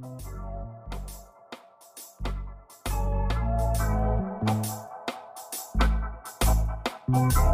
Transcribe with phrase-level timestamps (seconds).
[0.00, 0.22] Thank
[7.36, 7.51] you.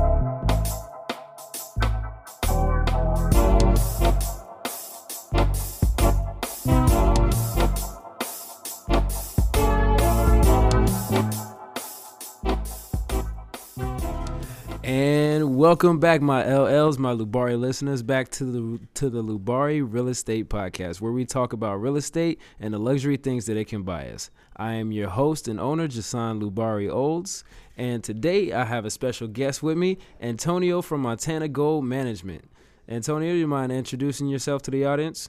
[15.69, 20.49] Welcome back, my LLs, my Loubarri listeners, back to the to the Loubarri Real Estate
[20.49, 24.09] Podcast, where we talk about real estate and the luxury things that it can buy
[24.09, 24.31] us.
[24.57, 27.45] I am your host and owner, Jason Loubarri Olds,
[27.77, 32.49] and today I have a special guest with me, Antonio from Montana Gold Management.
[32.89, 35.29] Antonio, do you mind introducing yourself to the audience?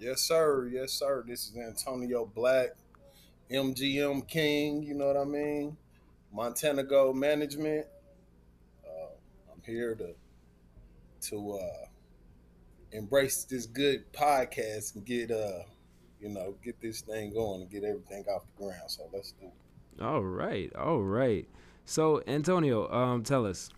[0.00, 0.68] Yes, sir.
[0.72, 1.22] Yes, sir.
[1.24, 2.70] This is Antonio Black,
[3.52, 4.82] MGM King.
[4.82, 5.76] You know what I mean?
[6.32, 7.86] Montana Gold Management
[9.64, 10.14] here to
[11.28, 11.86] to uh,
[12.92, 15.60] embrace this good podcast and get uh
[16.20, 18.88] you know get this thing going and get everything off the ground.
[18.88, 20.02] So let's do it.
[20.02, 21.48] All right, all right.
[21.84, 23.70] So Antonio, um, tell us,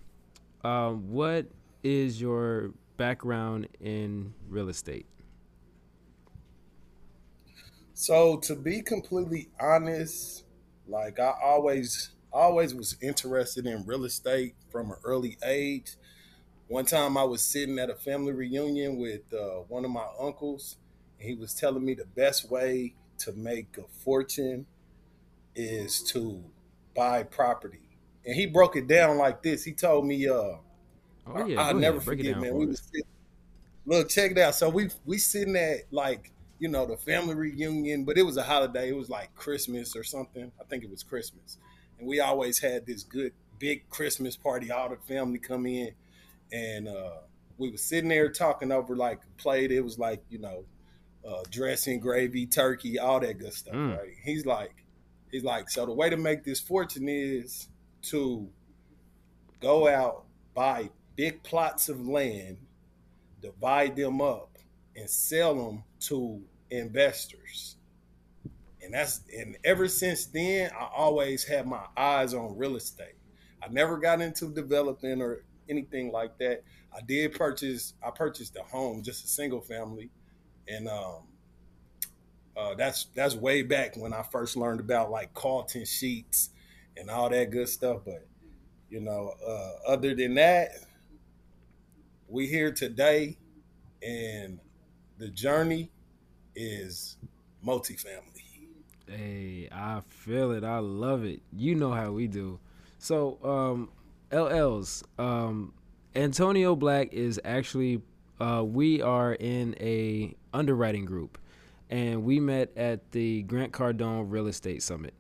[0.64, 1.47] um, what
[1.83, 5.07] is your background in real estate?
[7.95, 10.45] So to be completely honest,
[10.87, 15.97] like I always always was interested in real estate from an early age.
[16.69, 20.79] One time I was sitting at a family reunion with uh, one of my uncles,
[21.19, 24.67] and he was telling me the best way to make a fortune
[25.55, 26.45] is to
[26.95, 27.98] buy property.
[28.25, 29.64] And he broke it down like this.
[29.64, 30.59] He told me, uh,
[31.27, 32.57] oh, yeah, I'll never forget, man.
[32.57, 33.09] We was sitting,
[33.87, 34.55] look, check it out.
[34.55, 38.42] So we we sitting at like, you know, the family reunion, but it was a
[38.42, 38.91] holiday.
[38.91, 40.53] It was like Christmas or something.
[40.61, 41.59] I think it was Christmas
[41.98, 44.70] and we always had this good big Christmas party.
[44.70, 45.92] All the family come in,
[46.52, 47.19] and uh,
[47.58, 49.72] we were sitting there talking over like a plate.
[49.72, 50.64] It was like you know,
[51.27, 53.74] uh, dressing, gravy, turkey, all that good stuff.
[53.74, 53.98] Mm.
[53.98, 54.14] Right?
[54.24, 54.84] He's like,
[55.30, 57.68] he's like, so the way to make this fortune is
[58.02, 58.48] to
[59.61, 62.56] go out buy big plots of land,
[63.40, 64.58] divide them up,
[64.96, 67.77] and sell them to investors
[68.86, 73.17] and that's and ever since then i always had my eyes on real estate.
[73.63, 76.63] I never got into developing or anything like that.
[76.97, 80.11] I did purchase i purchased a home just a single family.
[80.69, 81.24] And um
[82.57, 86.51] uh, that's that's way back when i first learned about like Carleton Sheets
[86.97, 88.03] and all that good stuff.
[88.05, 88.27] But
[88.89, 90.70] you know uh, other than that
[92.29, 93.36] we here today
[94.03, 94.61] and
[95.18, 95.91] the journey
[96.55, 97.17] is
[97.64, 98.36] multifamily
[99.08, 100.64] Hey, I feel it.
[100.64, 101.40] I love it.
[101.52, 102.58] You know how we do.
[102.98, 103.90] So, um,
[104.33, 105.74] LLs, um,
[106.17, 108.02] Antonio Black is actually,
[108.40, 111.39] uh, we are in a underwriting group,
[111.89, 115.14] and we met at the Grant Cardone Real Estate Summit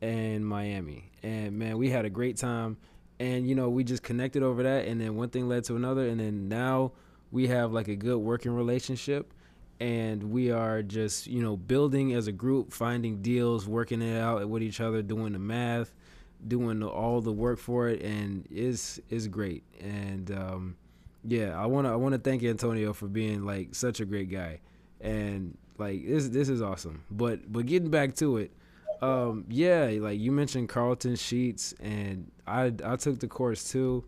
[0.00, 1.10] in Miami.
[1.24, 2.76] And man, we had a great time.
[3.18, 6.06] And you know, we just connected over that, and then one thing led to another,
[6.06, 6.92] and then now
[7.32, 9.32] we have like a good working relationship
[9.80, 14.48] and we are just you know building as a group finding deals working it out
[14.48, 15.92] with each other doing the math
[16.46, 19.62] doing the, all the work for it and it's it's great.
[19.80, 20.76] And um,
[21.28, 24.30] yeah i want to i want to thank antonio for being like such a great
[24.30, 24.60] guy.
[25.00, 27.02] And like this this is awesome.
[27.10, 28.52] But but getting back to it
[29.02, 34.04] um, yeah like you mentioned Carleton Sheets and i i took the course too.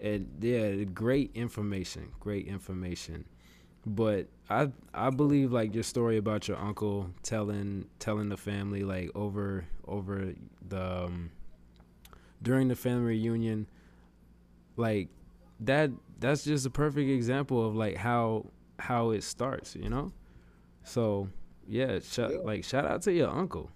[0.00, 3.24] And yeah great information great information
[3.86, 9.10] but I I believe like your story about your uncle telling telling the family like
[9.14, 10.34] over over
[10.68, 11.30] the um,
[12.42, 13.66] during the family reunion,
[14.76, 15.08] like
[15.60, 18.46] that that's just a perfect example of like how
[18.78, 20.12] how it starts, you know.
[20.84, 21.28] So
[21.68, 22.28] yeah, sh- yeah.
[22.44, 23.70] like shout out to your uncle.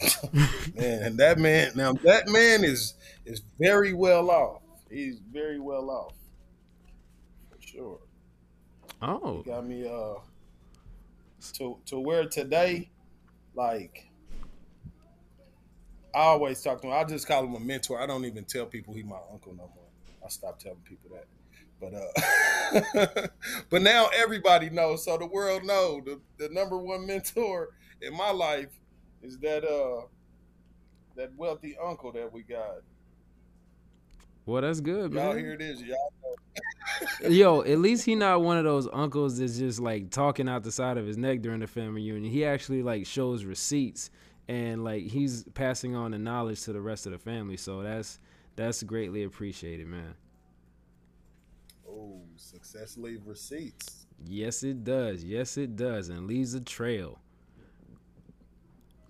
[0.74, 2.94] man, and that man now that man is
[3.24, 4.62] is very well off.
[4.90, 6.14] He's very well off.
[7.50, 8.00] For sure.
[9.02, 10.14] Oh, got me uh
[11.54, 12.88] to to where today,
[13.54, 14.08] like
[16.14, 16.92] I always talk to him.
[16.92, 18.00] I just call him a mentor.
[18.00, 19.88] I don't even tell people he my uncle no more.
[20.24, 21.26] I stopped telling people that.
[21.80, 23.26] But uh
[23.70, 25.04] but now everybody knows.
[25.04, 27.70] So the world know the, the number one mentor
[28.00, 28.70] in my life
[29.20, 30.06] is that uh
[31.16, 32.82] that wealthy uncle that we got.
[34.46, 35.24] Well, that's good, man.
[35.24, 35.82] Y'all here it is.
[35.82, 36.12] Y'all
[37.28, 40.72] Yo, at least he not one of those uncles that's just like talking out the
[40.72, 42.30] side of his neck during the family reunion.
[42.32, 44.10] He actually like shows receipts
[44.48, 47.56] and like he's passing on the knowledge to the rest of the family.
[47.56, 48.18] So that's
[48.56, 50.14] that's greatly appreciated, man.
[51.88, 54.06] Oh, success leave receipts.
[54.24, 55.24] Yes, it does.
[55.24, 57.18] Yes, it does, and leaves a trail.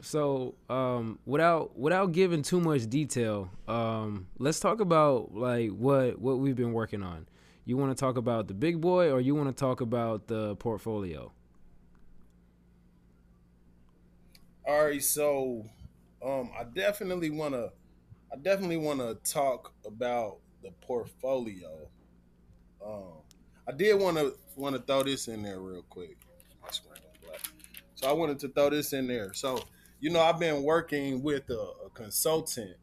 [0.01, 6.39] So, um, without without giving too much detail, um, let's talk about like what what
[6.39, 7.27] we've been working on.
[7.65, 10.57] You want to talk about the big boy, or you want to talk about the
[10.57, 11.33] portfolio?
[14.67, 15.65] All right, so
[16.25, 17.73] um, I definitely want to,
[18.33, 21.89] I definitely want to talk about the portfolio.
[22.85, 23.23] Um,
[23.69, 26.17] I did want to want to throw this in there real quick.
[27.95, 29.33] So I wanted to throw this in there.
[29.35, 29.63] So
[30.03, 32.77] you know, I've been working with a, a consultant.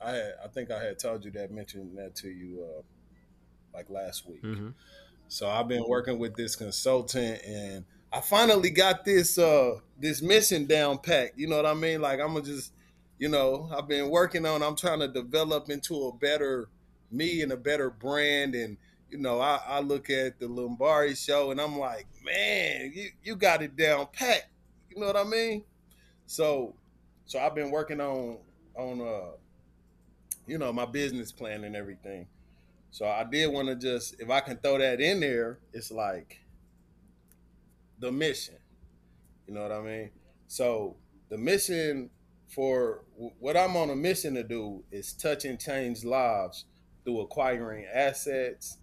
[0.00, 2.82] I had, I think I had told you that, mentioned that to you, uh,
[3.74, 4.42] like last week.
[4.42, 4.70] Mm-hmm.
[5.28, 10.66] So I've been working with this consultant, and I finally got this uh this mission
[10.66, 11.38] down packed.
[11.38, 12.00] You know what I mean?
[12.00, 12.72] Like I'm gonna just,
[13.18, 14.62] you know, I've been working on.
[14.62, 16.68] I'm trying to develop into a better
[17.10, 18.54] me and a better brand.
[18.54, 18.76] And
[19.10, 23.36] you know, I, I look at the Loubarri show, and I'm like, man, you you
[23.36, 24.48] got it down packed.
[24.90, 25.64] You know what I mean?
[26.26, 26.74] So,
[27.26, 28.38] so I've been working on
[28.76, 29.32] on uh,
[30.46, 32.26] you know, my business plan and everything.
[32.94, 36.38] So I did want to just, if I can throw that in there, it's like
[37.98, 38.54] the mission.
[39.48, 40.10] You know what I mean?
[40.46, 40.94] So
[41.28, 42.10] the mission
[42.46, 43.02] for
[43.40, 46.66] what I'm on a mission to do is touch and change lives
[47.04, 48.78] through acquiring assets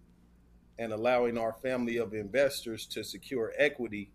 [0.78, 4.10] and allowing our family of investors to secure equity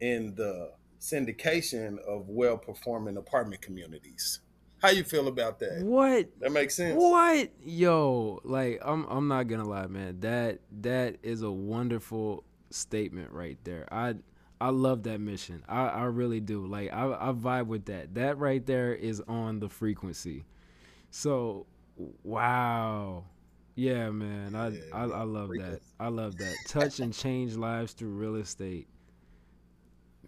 [0.00, 4.40] in the syndication of well performing apartment communities.
[4.80, 5.82] How you feel about that?
[5.82, 6.28] What?
[6.40, 6.96] That makes sense.
[6.96, 7.50] What?
[7.62, 10.20] Yo, like I'm I'm not gonna lie, man.
[10.20, 13.86] That that is a wonderful statement right there.
[13.92, 14.14] I
[14.60, 15.62] I love that mission.
[15.68, 16.66] I, I really do.
[16.66, 18.14] Like I, I vibe with that.
[18.14, 20.44] That right there is on the frequency.
[21.10, 21.66] So
[22.22, 23.24] wow.
[23.74, 24.54] Yeah, man.
[24.54, 25.78] I yeah, I, I love frequency.
[25.98, 26.04] that.
[26.04, 26.54] I love that.
[26.66, 28.86] Touch and change lives through real estate.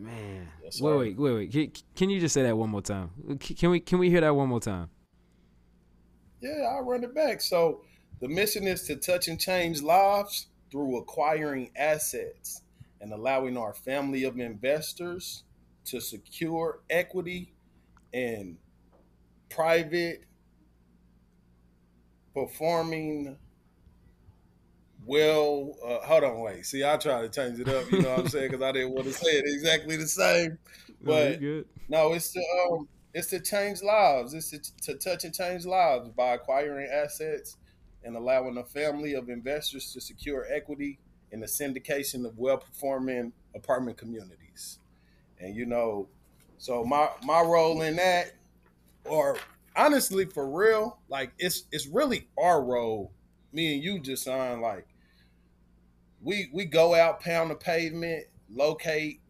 [0.03, 1.83] Man, yes, wait, wait, wait, wait.
[1.95, 3.11] Can, you just say that one more time?
[3.39, 4.91] Can we can we hear that one more time?
[6.41, 7.41] Yeah, I'll run it back.
[7.41, 7.83] So
[8.21, 12.63] the mission is to touch and change lives through acquiring assets
[13.01, 15.45] and allowing our family of investors
[15.85, 17.53] to secure equity
[18.13, 18.59] in
[19.51, 20.25] private
[22.35, 23.37] performing
[25.05, 26.65] well, uh, hold on, wait.
[26.65, 27.91] See, I try to change it up.
[27.91, 28.51] You know what I'm saying?
[28.51, 30.59] Because I didn't want to say it exactly the same.
[31.05, 32.41] But no, no it's to
[32.71, 34.35] um, it's to change lives.
[34.35, 37.57] It's to, to touch and change lives by acquiring assets
[38.05, 41.01] and allowing a family of investors to secure equity
[41.33, 44.79] in the syndication of well-performing apartment communities.
[45.41, 46.09] And you know,
[46.59, 48.35] so my my role in that,
[49.05, 49.39] or
[49.75, 53.11] honestly, for real, like it's it's really our role.
[53.53, 54.87] Me and you just on like
[56.23, 59.21] we we go out, pound the pavement, locate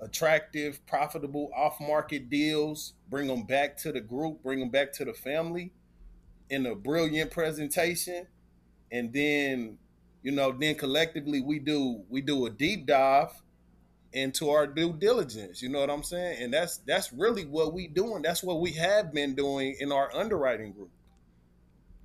[0.00, 5.12] attractive, profitable off-market deals, bring them back to the group, bring them back to the
[5.12, 5.72] family
[6.50, 8.26] in a brilliant presentation,
[8.92, 9.78] and then
[10.22, 13.30] you know, then collectively we do we do a deep dive
[14.12, 15.62] into our due diligence.
[15.62, 16.42] You know what I'm saying?
[16.42, 18.22] And that's that's really what we doing.
[18.22, 20.90] That's what we have been doing in our underwriting group.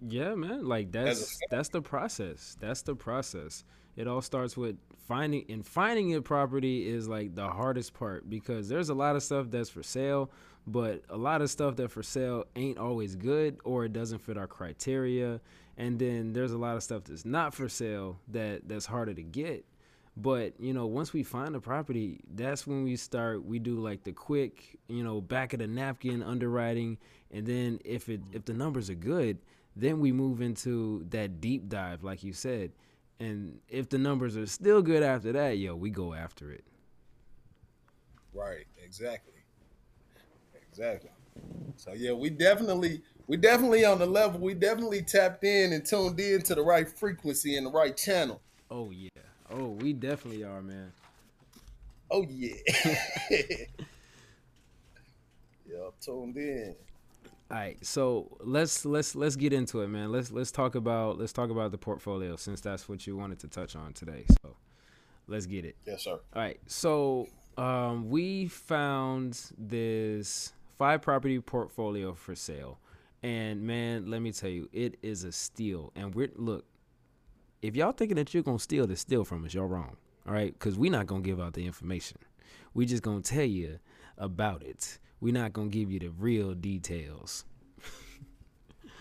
[0.07, 0.65] Yeah, man.
[0.65, 2.57] Like that's that's the process.
[2.59, 3.63] That's the process.
[3.95, 8.67] It all starts with finding and finding a property is like the hardest part because
[8.69, 10.31] there's a lot of stuff that's for sale,
[10.65, 14.37] but a lot of stuff that for sale ain't always good or it doesn't fit
[14.37, 15.39] our criteria.
[15.77, 19.23] And then there's a lot of stuff that's not for sale that that's harder to
[19.23, 19.65] get.
[20.15, 23.43] But you know, once we find a property, that's when we start.
[23.43, 26.99] We do like the quick, you know, back of the napkin underwriting,
[27.31, 29.39] and then if it if the numbers are good,
[29.75, 32.71] then we move into that deep dive, like you said
[33.23, 36.65] and if the numbers are still good after that, yo, we go after it.
[38.33, 39.33] Right, exactly.
[40.69, 41.11] Exactly.
[41.77, 44.41] So yeah, we definitely we definitely on the level.
[44.41, 48.41] We definitely tapped in and tuned in to the right frequency and the right channel.
[48.69, 49.09] Oh yeah.
[49.49, 50.91] Oh, we definitely are, man.
[52.11, 52.55] Oh yeah.
[53.29, 53.65] yeah,
[56.01, 56.75] tuned in.
[57.51, 60.11] All right, so let's let's let's get into it, man.
[60.11, 63.47] Let's let's talk about let's talk about the portfolio since that's what you wanted to
[63.47, 64.25] touch on today.
[64.41, 64.55] So
[65.27, 65.75] let's get it.
[65.85, 66.13] Yes, sir.
[66.13, 72.79] All right, so um, we found this five property portfolio for sale,
[73.21, 75.91] and man, let me tell you, it is a steal.
[75.95, 76.65] And we're look,
[77.61, 79.97] if y'all thinking that you're gonna steal the steal from us, y'all wrong.
[80.25, 82.17] All right, because we're not gonna give out the information.
[82.73, 83.79] We just gonna tell you
[84.17, 87.45] about it we're not gonna give you the real details.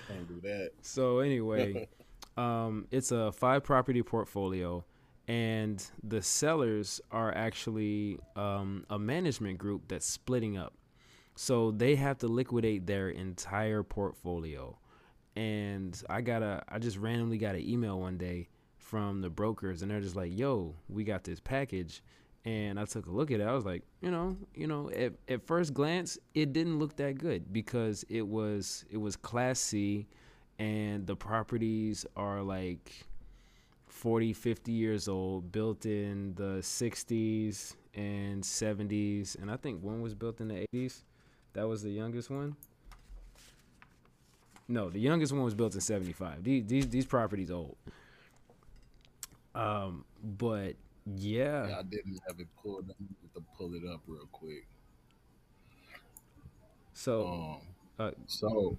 [0.07, 0.71] Can't do that.
[0.81, 1.89] So anyway,
[2.37, 4.85] um, it's a five property portfolio,
[5.27, 10.75] and the sellers are actually um, a management group that's splitting up.
[11.35, 14.79] So they have to liquidate their entire portfolio.
[15.35, 19.83] And I got a, I just randomly got an email one day from the brokers,
[19.83, 22.01] and they're just like, "Yo, we got this package."
[22.45, 23.47] And I took a look at it.
[23.47, 27.19] I was like, you know, you know, at, at first glance, it didn't look that
[27.19, 30.09] good because it was it was class C,
[30.59, 33.07] and the properties are like
[33.87, 40.15] 40, 50 years old, built in the 60s and 70s, and I think one was
[40.15, 41.03] built in the 80s.
[41.53, 42.57] That was the youngest one.
[44.67, 46.43] No, the youngest one was built in 75.
[46.43, 47.77] These these, these properties old.
[49.55, 51.69] Um, but yeah.
[51.69, 52.85] yeah, I didn't have it pulled.
[52.91, 54.67] I need to pull it up real quick.
[56.95, 57.61] So, Um,
[57.99, 58.79] uh, so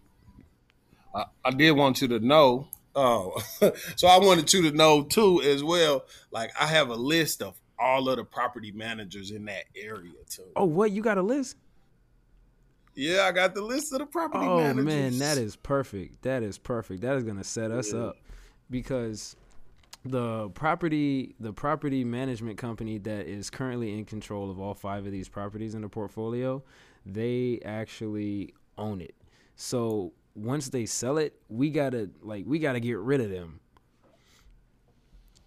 [1.15, 2.67] I, I did want you to know.
[2.95, 3.41] Oh,
[3.95, 6.05] so I wanted you to know too, as well.
[6.31, 10.43] Like I have a list of all of the property managers in that area too.
[10.55, 11.57] oh, what you got a list?
[12.95, 14.85] Yeah, I got the list of the property Oh managers.
[14.85, 16.21] man, that is perfect.
[16.21, 17.01] That is perfect.
[17.01, 17.99] That is gonna set us Yeah.
[18.01, 18.17] up
[18.69, 19.35] because
[20.05, 25.11] the property the property management company that is currently in control of all five of
[25.11, 26.61] these properties in the portfolio,
[27.05, 29.15] they actually own it.
[29.55, 33.59] So once they sell it, we gotta like we gotta get rid of them.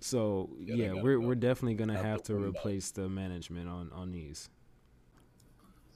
[0.01, 4.13] So Yeah, yeah, we're go we're definitely gonna have to replace the management on on
[4.13, 4.49] these.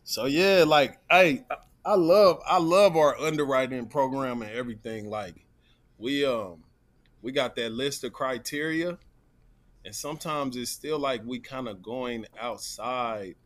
[0.05, 1.45] So yeah, like I-
[1.85, 5.09] I love I love our underwriting program and everything.
[5.09, 5.47] Like
[5.99, 6.63] we um
[7.23, 8.99] we got that list of criteria,
[9.85, 13.37] and sometimes it's still like we kind of going outside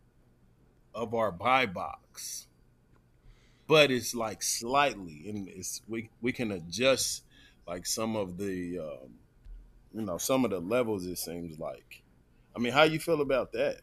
[0.94, 2.46] of our buy box,
[3.66, 7.24] but it's like slightly, and it's we we can adjust
[7.66, 9.14] like some of the um,
[9.94, 11.06] you know some of the levels.
[11.06, 12.02] It seems like.
[12.56, 13.80] I mean, how you feel about that?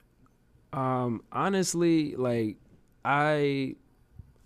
[0.74, 2.58] Um, honestly, like
[3.04, 3.76] I,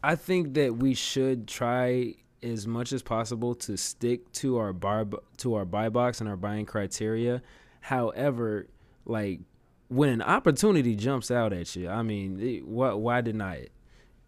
[0.04, 5.06] I think that we should try as much as possible to stick to our bar
[5.38, 7.42] to our buy box and our buying criteria.
[7.82, 8.68] However,
[9.06, 9.42] like
[9.90, 13.72] when an opportunity jumps out at you, I mean, it, what why deny it?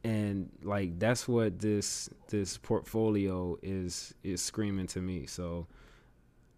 [0.03, 5.25] And like that's what this this portfolio is is screaming to me.
[5.27, 5.67] So.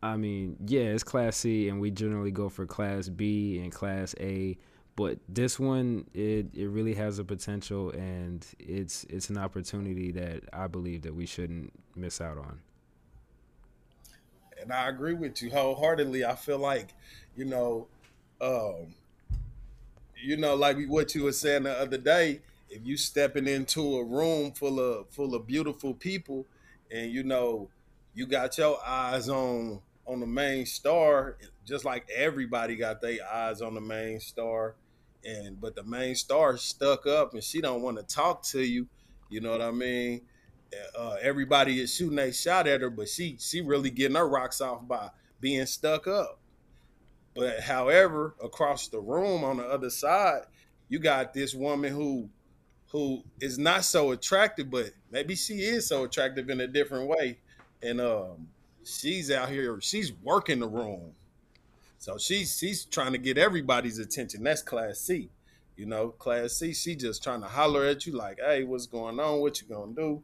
[0.01, 4.15] I mean, yeah, it's class C, and we generally go for class B and class
[4.17, 4.57] A
[4.99, 10.43] but this one it it really has a potential and it's it's an opportunity that
[10.51, 12.59] I believe that we shouldn't miss out on.
[14.61, 16.25] and I agree with you wholeheartedly.
[16.25, 16.89] I feel like,
[17.35, 17.87] you know,
[18.41, 18.95] um,
[20.21, 22.41] you know, like what you were saying the other day.
[22.69, 26.45] If you stepping into a room full of full of beautiful people,
[26.91, 27.69] and you know,
[28.13, 33.61] you got your eyes on on the main star, just like everybody got their eyes
[33.61, 34.75] on the main star,
[35.25, 38.87] and but the main star stuck up, and she don't want to talk to you.
[39.29, 40.21] You know what I mean?
[40.97, 44.61] uh, everybody is shooting a shot at her, but she she really getting her rocks
[44.61, 45.09] off by
[45.39, 46.39] being stuck up.
[47.35, 50.41] But however, across the room on the other side,
[50.87, 52.29] you got this woman who
[52.91, 57.39] who is not so attractive, but maybe she is so attractive in a different way.
[57.81, 58.47] And um
[58.83, 61.13] she's out here, she's working the room.
[61.99, 64.43] So she's she's trying to get everybody's attention.
[64.43, 65.29] That's class C.
[65.75, 69.19] You know, class C, she just trying to holler at you like, hey, what's going
[69.19, 69.41] on?
[69.41, 70.23] What you gonna do?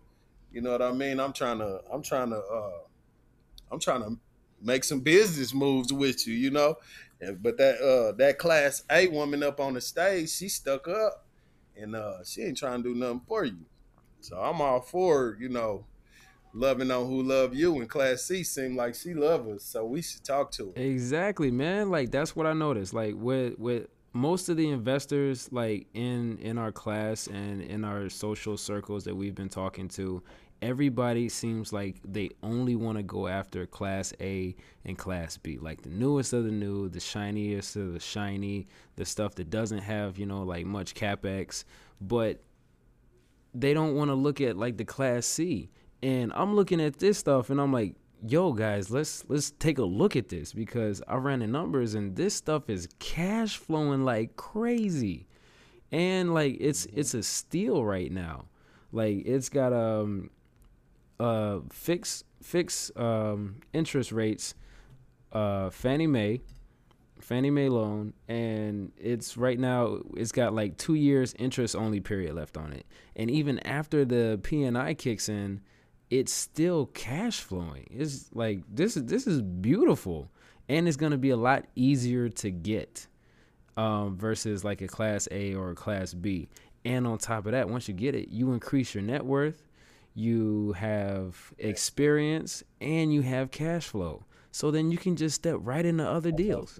[0.53, 1.19] You know what I mean?
[1.19, 2.79] I'm trying to I'm trying to uh
[3.69, 4.17] I'm trying to
[4.61, 6.75] make some business moves with you, you know?
[7.19, 11.25] But that uh that class A woman up on the stage, she stuck up
[11.75, 13.65] and uh she ain't trying to do nothing for you.
[14.21, 15.85] So I'm all for, you know,
[16.55, 19.63] loving on who love you and class C seemed like she love us.
[19.63, 20.81] So we should talk to her.
[20.81, 21.91] Exactly, man.
[21.91, 22.93] Like that's what I noticed.
[22.93, 28.09] Like with with most of the investors like in in our class and in our
[28.09, 30.23] social circles that we've been talking to,
[30.61, 35.81] everybody seems like they only want to go after class A and class B, like
[35.81, 40.17] the newest of the new, the shiniest of the shiny, the stuff that doesn't have,
[40.17, 41.65] you know, like much capex,
[41.99, 42.41] but
[43.53, 45.69] they don't want to look at like the class C.
[46.05, 49.83] And I'm looking at this stuff and I'm like, yo guys, let's let's take a
[49.83, 54.35] look at this because I ran the numbers and this stuff is cash flowing like
[54.35, 55.25] crazy.
[55.91, 58.45] And like it's it's a steal right now.
[58.91, 60.29] Like it's got um
[61.19, 62.25] uh fixed
[62.95, 64.53] um interest rates
[65.31, 66.39] uh Fannie Mae
[67.19, 72.35] Fannie Mae loan, and it's right now it's got like two years interest only period
[72.35, 72.85] left on it,
[73.15, 75.61] and even after the P&I kicks in,
[76.09, 77.87] it's still cash flowing.
[77.89, 80.29] It's like this is this is beautiful,
[80.69, 83.07] and it's going to be a lot easier to get
[83.77, 86.49] um, versus like a class A or a class B.
[86.83, 89.67] And on top of that, once you get it, you increase your net worth,
[90.13, 94.23] you have experience, and you have cash flow.
[94.51, 96.79] So then you can just step right into other deals.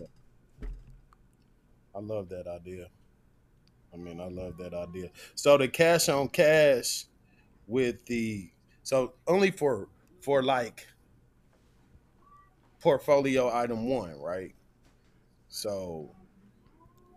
[1.96, 2.88] I love that idea.
[3.94, 5.10] I mean, I love that idea.
[5.34, 7.06] So the cash on cash
[7.68, 8.50] with the
[8.86, 9.88] so only for
[10.22, 10.86] for like
[12.80, 14.54] portfolio item one, right?
[15.50, 16.12] So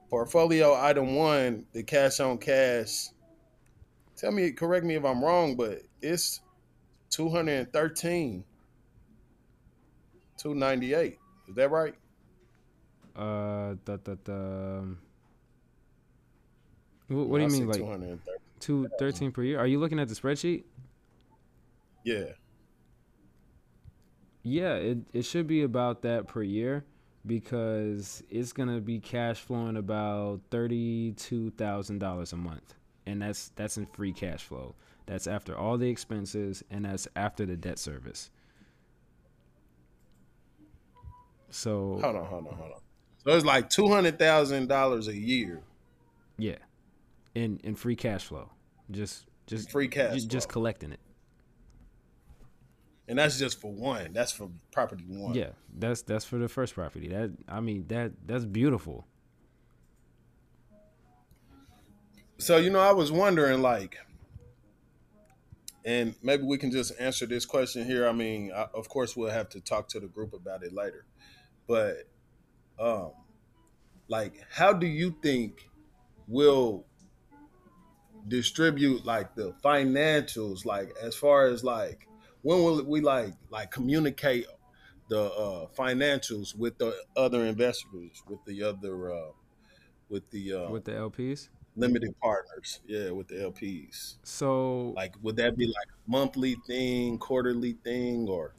[0.09, 3.09] portfolio item one, the cash on cash.
[4.17, 6.41] Tell me, correct me if I'm wrong, but it's
[7.11, 8.45] 213,
[10.39, 11.19] 298.
[11.49, 11.95] Is that right?
[13.15, 14.97] Uh, the the the.
[17.09, 18.19] What, what do you mean, like
[18.59, 19.59] two thirteen per year?
[19.59, 20.65] Are you looking at the spreadsheet?
[22.05, 22.33] Yeah.
[24.43, 26.85] Yeah, it it should be about that per year
[27.27, 32.75] because it's gonna be cash flowing about thirty two thousand dollars a month,
[33.07, 34.75] and that's that's in free cash flow.
[35.07, 38.31] That's after all the expenses, and that's after the debt service.
[41.51, 42.81] So hold on, hold on, hold on.
[43.25, 45.61] So it's like two hundred thousand dollars a year.
[46.39, 46.59] Yeah,
[47.35, 48.51] in in free cash flow,
[48.91, 51.01] just just free cash, just, just collecting it.
[53.09, 54.13] And that's just for one.
[54.13, 55.35] That's for property one.
[55.35, 57.09] Yeah, that's that's for the first property.
[57.09, 59.07] That I mean that that's beautiful.
[62.37, 63.97] So you know, I was wondering, like,
[65.85, 68.07] and maybe we can just answer this question here.
[68.07, 71.07] I mean, I, of course, we'll have to talk to the group about it later,
[71.67, 72.05] but,
[72.79, 73.13] um,
[74.07, 75.69] like, how do you think
[76.29, 76.85] will
[78.29, 82.08] distribute like the financials, like as far as like
[82.49, 84.47] when will we like like communicate
[85.11, 89.33] the uh, financials with the other investors, with the other, uh,
[90.09, 94.15] with the uh, with the LPs, limited partners, yeah, with the LPs.
[94.23, 98.55] So, like, would that be like a monthly thing, quarterly thing, or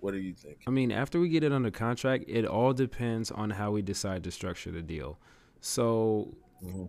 [0.00, 0.58] what do you think?
[0.66, 4.24] I mean, after we get it under contract, it all depends on how we decide
[4.24, 5.20] to structure the deal.
[5.60, 6.86] So, mm-hmm.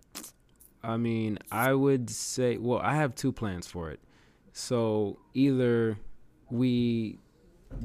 [0.82, 4.00] I mean, I would say, well, I have two plans for it.
[4.58, 5.98] So either
[6.50, 7.18] we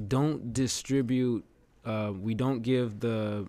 [0.08, 1.46] don't distribute,
[1.86, 3.48] uh, we don't give the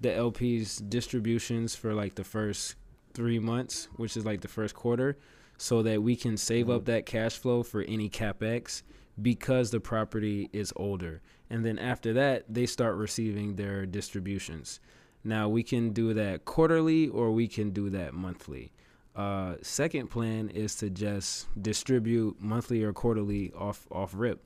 [0.00, 2.76] the LPs distributions for like the first
[3.14, 5.16] three months, which is like the first quarter,
[5.56, 6.92] so that we can save up mm-hmm.
[6.92, 8.82] that cash flow for any capex
[9.20, 11.22] because the property is older.
[11.48, 14.80] And then after that, they start receiving their distributions.
[15.24, 18.72] Now we can do that quarterly or we can do that monthly.
[19.16, 24.44] Uh, second plan is to just distribute monthly or quarterly off off rip.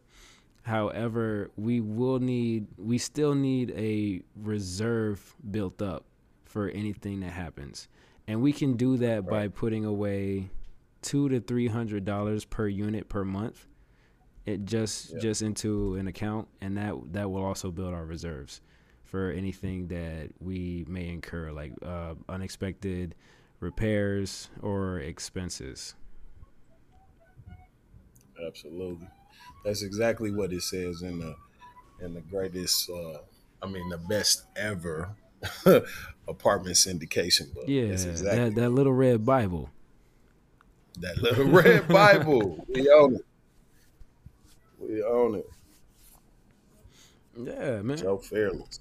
[0.62, 6.04] However, we will need we still need a reserve built up
[6.44, 7.88] for anything that happens,
[8.28, 9.30] and we can do that right.
[9.30, 10.50] by putting away
[11.02, 13.66] two to three hundred dollars per unit per month.
[14.46, 15.18] It just yeah.
[15.18, 18.60] just into an account, and that that will also build our reserves
[19.02, 23.16] for anything that we may incur, like uh, unexpected
[23.60, 25.94] repairs or expenses.
[28.46, 29.06] Absolutely,
[29.64, 31.34] that's exactly what it says in the
[32.02, 32.88] in the greatest.
[32.90, 33.18] Uh,
[33.62, 35.10] I mean, the best ever
[36.28, 37.64] apartment syndication book.
[37.66, 39.70] Yeah, exactly that, that little red Bible.
[40.98, 42.64] That little red Bible.
[42.68, 43.26] We own it.
[44.78, 45.50] We own it.
[47.36, 47.96] Yeah, man.
[47.98, 48.80] Joe Fairless.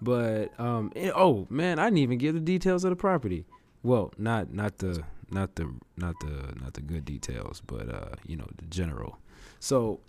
[0.00, 3.46] But um, it, oh man, I didn't even give the details of the property.
[3.82, 8.36] Well, not not the not the not the not the good details, but uh, you
[8.36, 9.18] know the general.
[9.60, 10.00] So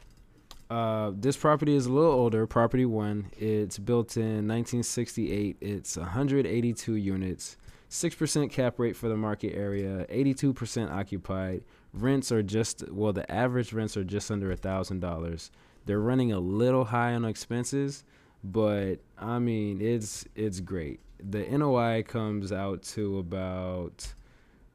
[0.70, 2.46] uh, this property is a little older.
[2.48, 3.30] Property one.
[3.38, 5.58] It's built in 1968.
[5.62, 7.58] It's 182 units.
[7.90, 10.06] Six percent cap rate for the market area.
[10.10, 11.64] 82 percent occupied.
[11.94, 15.52] Rents are just well, the average rents are just under a thousand dollars.
[15.86, 18.04] They're running a little high on expenses,
[18.44, 24.14] but I mean it's it's great the NOI comes out to about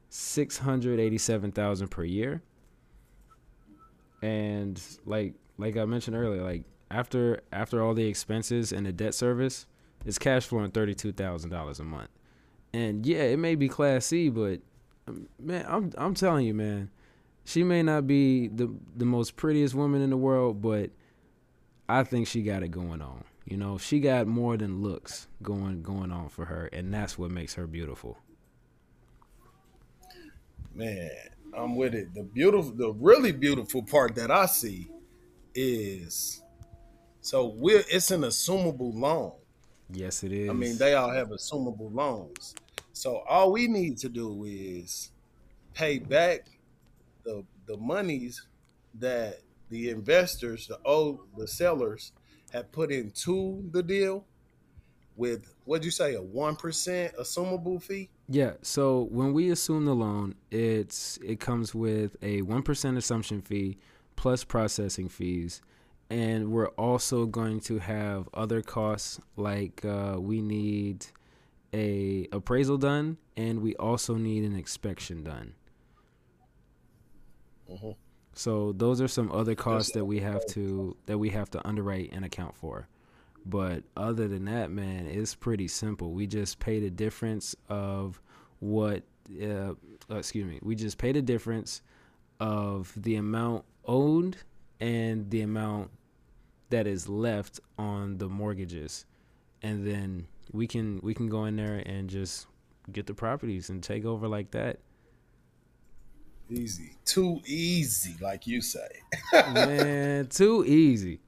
[0.09, 2.41] six hundred eighty-seven thousand per year,
[4.21, 9.13] and like like I mentioned earlier, like after after all the expenses and the debt
[9.13, 9.67] service,
[10.05, 12.09] it's cash flowing thirty-two thousand dollars a month.
[12.73, 14.61] And yeah, it may be Class C, but
[15.39, 16.89] man, I'm I'm telling you, man,
[17.45, 20.89] she may not be the the most prettiest woman in the world, but
[21.87, 23.23] I think she got it going on.
[23.49, 27.31] You know, she got more than looks going going on for her, and that's what
[27.31, 28.19] makes her beautiful.
[30.75, 31.09] Man,
[31.57, 32.13] I'm with it.
[32.13, 34.91] The beautiful, the really beautiful part that I see
[35.55, 36.43] is
[37.21, 39.33] so we're it's an assumable loan.
[39.91, 40.47] Yes, it is.
[40.51, 42.53] I mean, they all have assumable loans.
[42.93, 45.11] So all we need to do is
[45.73, 46.51] pay back
[47.23, 48.45] the the monies
[48.93, 52.11] that the investors, the old the sellers
[52.51, 54.25] have put into the deal
[55.15, 58.09] with what'd you say, a one percent assumable fee?
[58.27, 58.53] Yeah.
[58.61, 63.77] So when we assume the loan, it's it comes with a one percent assumption fee
[64.15, 65.61] plus processing fees,
[66.09, 71.05] and we're also going to have other costs like uh, we need
[71.73, 75.53] a appraisal done, and we also need an inspection done.
[77.69, 77.95] Mhm.
[78.39, 82.11] So those are some other costs that we have to that we have to underwrite
[82.13, 82.87] and account for.
[83.45, 86.13] But other than that, man, it's pretty simple.
[86.13, 88.21] We just pay the difference of
[88.59, 89.03] what
[89.43, 89.73] uh,
[90.09, 90.57] excuse me.
[90.63, 91.81] We just pay the difference
[92.39, 94.37] of the amount owed
[94.79, 95.91] and the amount
[96.69, 99.05] that is left on the mortgages.
[99.63, 102.47] And then we can we can go in there and just
[102.89, 104.79] get the properties and take over like that.
[106.49, 106.95] Easy.
[107.05, 108.87] Too easy, like you say.
[109.33, 111.19] Man, too easy.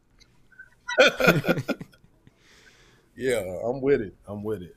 [3.21, 4.15] Yeah, I'm with it.
[4.27, 4.75] I'm with it.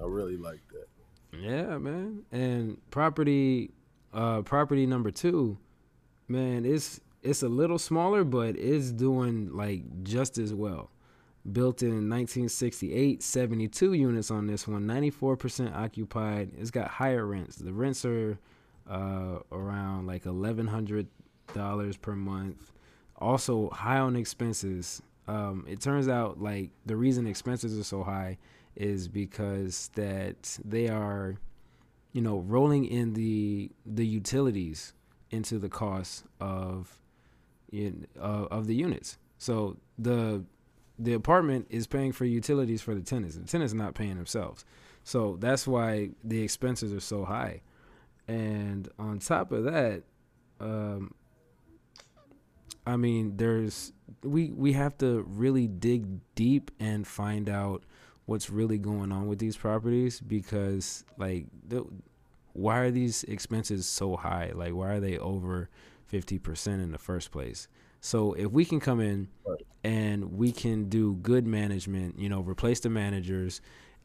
[0.00, 1.38] I really like that.
[1.38, 2.22] Yeah, man.
[2.32, 3.72] And property
[4.14, 5.58] uh property number 2,
[6.28, 10.90] man, it's it's a little smaller but it's doing like just as well.
[11.52, 16.52] Built in 1968, 72 units on this one, 94% occupied.
[16.58, 17.56] It's got higher rents.
[17.56, 18.38] The rents are
[18.88, 22.72] uh around like $1100 per month.
[23.16, 25.02] Also high on expenses.
[25.26, 28.38] Um it turns out like the reason expenses are so high
[28.76, 31.36] is because that they are
[32.12, 34.94] you know rolling in the the utilities
[35.30, 36.98] into the cost of
[37.72, 39.18] in uh, of the units.
[39.38, 40.44] So the
[40.98, 43.36] the apartment is paying for utilities for the tenants.
[43.36, 44.64] The tenants not paying themselves.
[45.04, 47.62] So that's why the expenses are so high.
[48.28, 50.02] And on top of that,
[50.60, 51.14] um,
[52.86, 57.82] I mean, there's we we have to really dig deep and find out
[58.26, 61.84] what's really going on with these properties because like the,
[62.52, 64.52] why are these expenses so high?
[64.54, 65.70] Like why are they over
[66.12, 67.68] 50% in the first place?
[68.00, 69.28] So if we can come in
[69.82, 73.60] and we can do good management, you know, replace the managers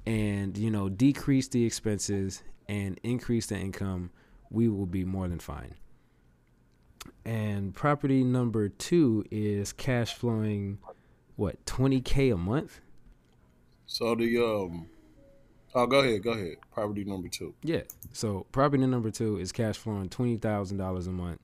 [0.06, 4.12] and you know decrease the expenses and increase the income,
[4.50, 5.76] we will be more than fine.
[7.26, 10.80] And property number 2 is cash flowing
[11.36, 12.80] what, 20k a month?
[13.88, 14.88] So the um
[15.76, 16.58] Oh go ahead, go ahead.
[16.72, 17.56] Property number two.
[17.64, 17.82] Yeah.
[18.12, 21.40] So property number two is cash flowing twenty thousand dollars a month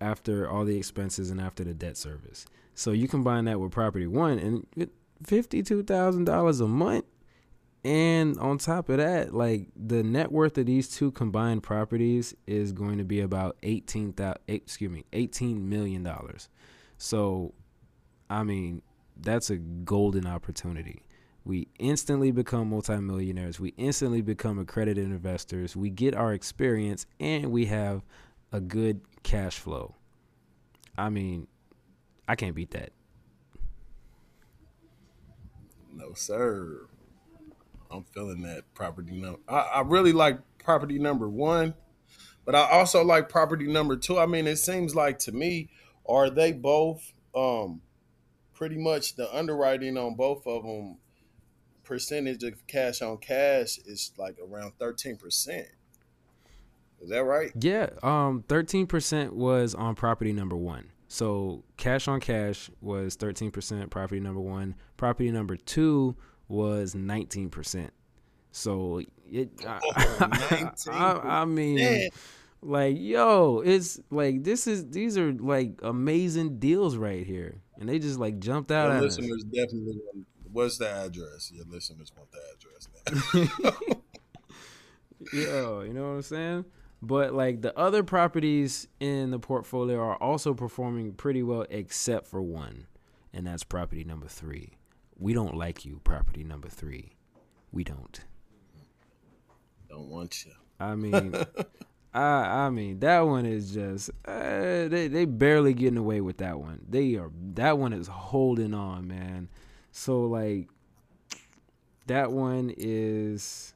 [0.00, 2.46] after all the expenses and after the debt service.
[2.74, 4.90] So you combine that with property one and
[5.22, 7.04] fifty-two thousand dollars a month.
[7.84, 12.72] And on top of that, like the net worth of these two combined properties is
[12.72, 14.40] going to be about eighteen thousand.
[14.48, 16.48] Excuse me, eighteen million dollars.
[16.96, 17.52] So,
[18.30, 18.80] I mean,
[19.20, 21.02] that's a golden opportunity.
[21.44, 23.60] We instantly become multimillionaires.
[23.60, 25.76] We instantly become accredited investors.
[25.76, 28.02] We get our experience and we have
[28.50, 29.94] a good cash flow.
[30.96, 31.48] I mean,
[32.26, 32.92] I can't beat that.
[35.92, 36.86] No, sir.
[37.94, 39.40] I'm feeling that property number.
[39.48, 41.74] I, I really like property number one,
[42.44, 44.18] but I also like property number two.
[44.18, 45.68] I mean, it seems like to me,
[46.08, 47.80] are they both um
[48.54, 50.98] pretty much the underwriting on both of them
[51.84, 55.66] percentage of cash on cash is like around 13%.
[57.00, 57.52] Is that right?
[57.60, 60.90] Yeah, um 13% was on property number 1.
[61.08, 64.74] So cash on cash was 13%, property number 1.
[64.96, 66.16] Property number 2
[66.48, 67.90] was 19%.
[68.50, 72.08] So it I, oh, I, I mean Man,
[72.62, 77.98] like yo it's like this is these are like amazing deals right here and they
[77.98, 80.00] just like jumped out your at us listeners definitely
[80.52, 81.50] what's the address?
[81.52, 82.88] Your listeners want the address
[83.66, 83.94] now.
[85.32, 86.64] yo you know what i'm saying
[87.02, 92.40] but like the other properties in the portfolio are also performing pretty well except for
[92.40, 92.86] one
[93.32, 94.74] and that's property number three
[95.18, 97.12] we don't like you property number three
[97.72, 98.20] we don't
[99.88, 100.52] Don't want you.
[100.80, 101.34] i mean
[102.14, 106.60] I I mean that one is just uh, they they barely getting away with that
[106.60, 106.80] one.
[106.88, 109.48] They are that one is holding on, man.
[109.90, 110.68] So like
[112.06, 113.74] that one is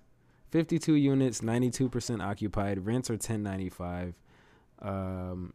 [0.52, 2.86] 52 units, 92% occupied.
[2.86, 4.14] Rents are 1095.
[4.82, 5.52] Um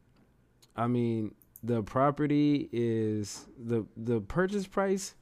[0.76, 5.16] I mean the property is the the purchase price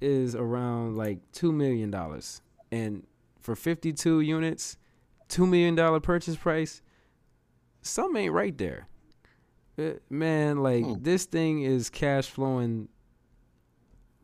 [0.00, 3.06] is around like two million dollars, and
[3.40, 4.76] for fifty two units,
[5.28, 6.82] two million dollar purchase price.
[7.82, 8.88] Some ain't right there,
[9.78, 10.58] Uh, man.
[10.58, 10.94] Like Hmm.
[11.02, 12.88] this thing is cash flowing.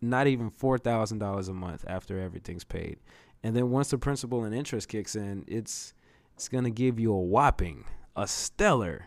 [0.01, 2.99] Not even four thousand dollars a month after everything's paid,
[3.45, 5.95] and then once the principal and interest kicks in, it's
[6.35, 7.85] it's gonna give you a whopping,
[8.17, 9.07] a stellar,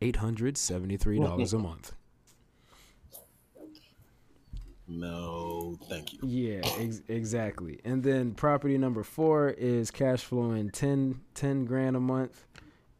[0.00, 1.96] eight hundred seventy three dollars a month.
[4.98, 6.18] No, thank you.
[6.22, 7.80] Yeah, ex- exactly.
[7.84, 12.44] And then property number four is cash flowing 10, 10 grand a month,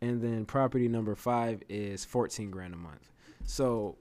[0.00, 3.12] and then property number five is fourteen grand a month.
[3.44, 3.98] So,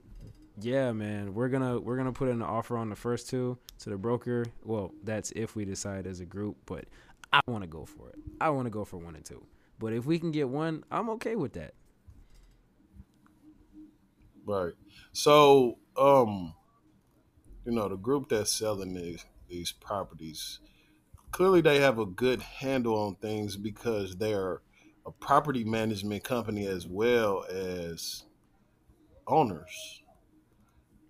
[0.60, 3.96] yeah, man, we're gonna we're gonna put an offer on the first two to the
[3.96, 4.46] broker.
[4.64, 6.86] Well, that's if we decide as a group, but
[7.32, 8.16] I want to go for it.
[8.40, 9.44] I want to go for one and two.
[9.78, 11.74] But if we can get one, I'm okay with that.
[14.44, 14.72] Right.
[15.12, 16.54] So, um,
[17.64, 20.60] you know, the group that's selling these these properties
[21.32, 24.60] clearly they have a good handle on things because they're
[25.04, 28.24] a property management company as well as
[29.26, 30.02] owners,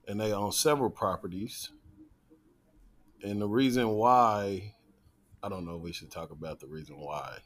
[0.09, 1.71] and they own several properties.
[3.23, 4.75] And the reason why,
[5.43, 7.39] I don't know, we should talk about the reason why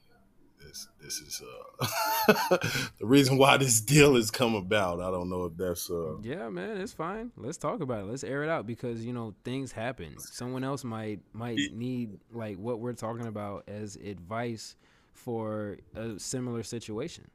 [0.66, 2.56] this this is uh
[2.98, 5.00] the reason why this deal has come about.
[5.00, 7.32] I don't know if that's uh Yeah, man, it's fine.
[7.36, 8.06] Let's talk about it.
[8.06, 10.18] Let's air it out because you know things happen.
[10.18, 14.76] Someone else might might need like what we're talking about as advice
[15.12, 17.30] for a similar situation.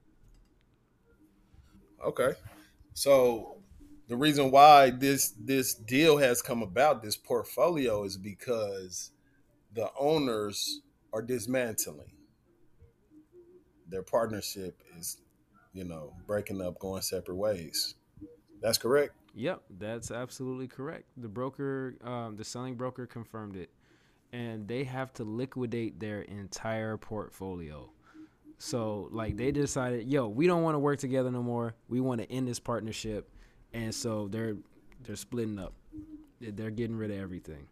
[2.03, 2.33] Okay.
[2.93, 3.57] So
[4.07, 9.11] the reason why this this deal has come about, this portfolio, is because
[9.73, 10.81] the owners
[11.13, 12.11] are dismantling.
[13.91, 15.17] Their partnership is,
[15.73, 17.95] you know, breaking up, going separate ways.
[18.61, 19.13] That's correct.
[19.35, 21.05] Yep, that's absolutely correct.
[21.17, 23.69] The broker, um, the selling broker confirmed it,
[24.33, 27.89] and they have to liquidate their entire portfolio.
[28.57, 31.73] So, like, they decided, yo, we don't want to work together no more.
[31.89, 33.29] We want to end this partnership,
[33.73, 34.55] and so they're
[35.03, 35.73] they're splitting up.
[36.39, 37.67] They're- They're getting rid of everything.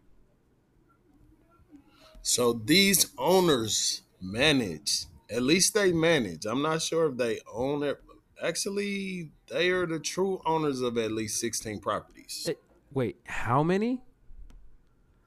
[2.22, 5.06] So these owners manage.
[5.30, 6.44] At least they manage.
[6.46, 8.00] I'm not sure if they own it.
[8.42, 12.46] Actually, they are the true owners of at least 16 properties.
[12.48, 12.54] Eh,
[12.92, 14.02] Wait, how many?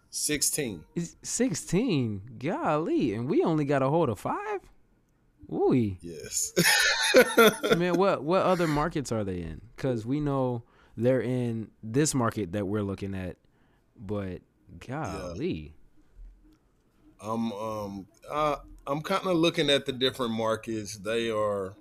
[0.10, 0.84] 16.
[0.96, 2.38] Is 16.
[2.39, 4.60] Golly, and we only got a hold of five?
[5.52, 5.96] Ooh.
[6.02, 6.54] Yes.
[7.78, 9.62] Man, what what other markets are they in?
[9.78, 10.63] Cuz we know
[10.96, 13.38] they're in this market that we're looking at,
[13.98, 14.42] but
[14.80, 15.76] golly.
[17.20, 20.98] I'm um uh, I'm kind of looking at the different markets.
[20.98, 21.76] They are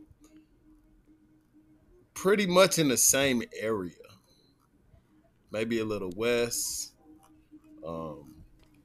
[2.14, 3.94] pretty much in the same area.
[5.50, 6.92] Maybe a little west.
[7.86, 8.34] Um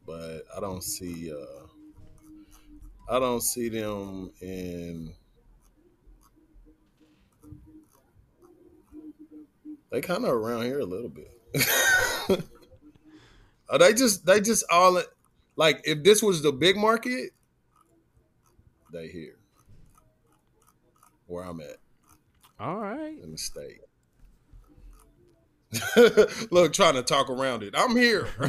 [0.05, 1.67] but I don't see uh
[3.09, 5.13] I don't see them in
[9.91, 11.31] they kind of around here a little bit.
[13.69, 15.01] Are they just they just all
[15.55, 17.31] like if this was the big market,
[18.91, 19.37] they here
[21.27, 21.77] where I'm at
[22.59, 23.17] All right.
[23.21, 23.81] in the state.
[26.51, 27.73] Look, trying to talk around it.
[27.77, 28.27] I'm here.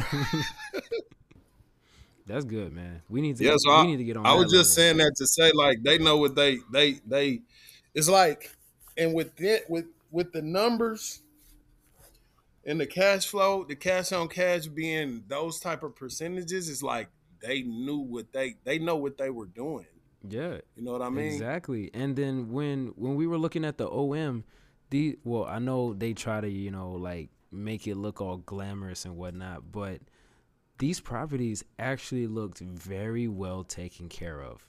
[2.25, 3.01] That's good, man.
[3.09, 4.73] We need to Yeah, get, so we I, need to get on I was just
[4.73, 4.75] level.
[4.75, 7.41] saying that to say like they know what they they they.
[7.93, 8.51] It's like,
[8.97, 11.21] and with it with with the numbers
[12.65, 17.09] and the cash flow, the cash on cash being those type of percentages, it's like
[17.41, 19.85] they knew what they they know what they were doing.
[20.27, 20.57] Yeah.
[20.75, 21.25] You know what I mean?
[21.25, 21.89] Exactly.
[21.93, 24.43] And then when when we were looking at the OM,
[24.89, 29.05] the well, I know they try to you know like make it look all glamorous
[29.05, 30.01] and whatnot, but
[30.77, 34.67] these properties actually looked very well taken care of.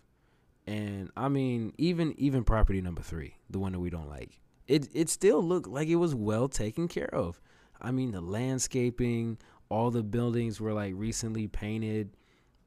[0.67, 4.89] And I mean, even even property number three, the one that we don't like, it
[4.93, 7.41] it still looked like it was well taken care of.
[7.81, 12.11] I mean, the landscaping, all the buildings were like recently painted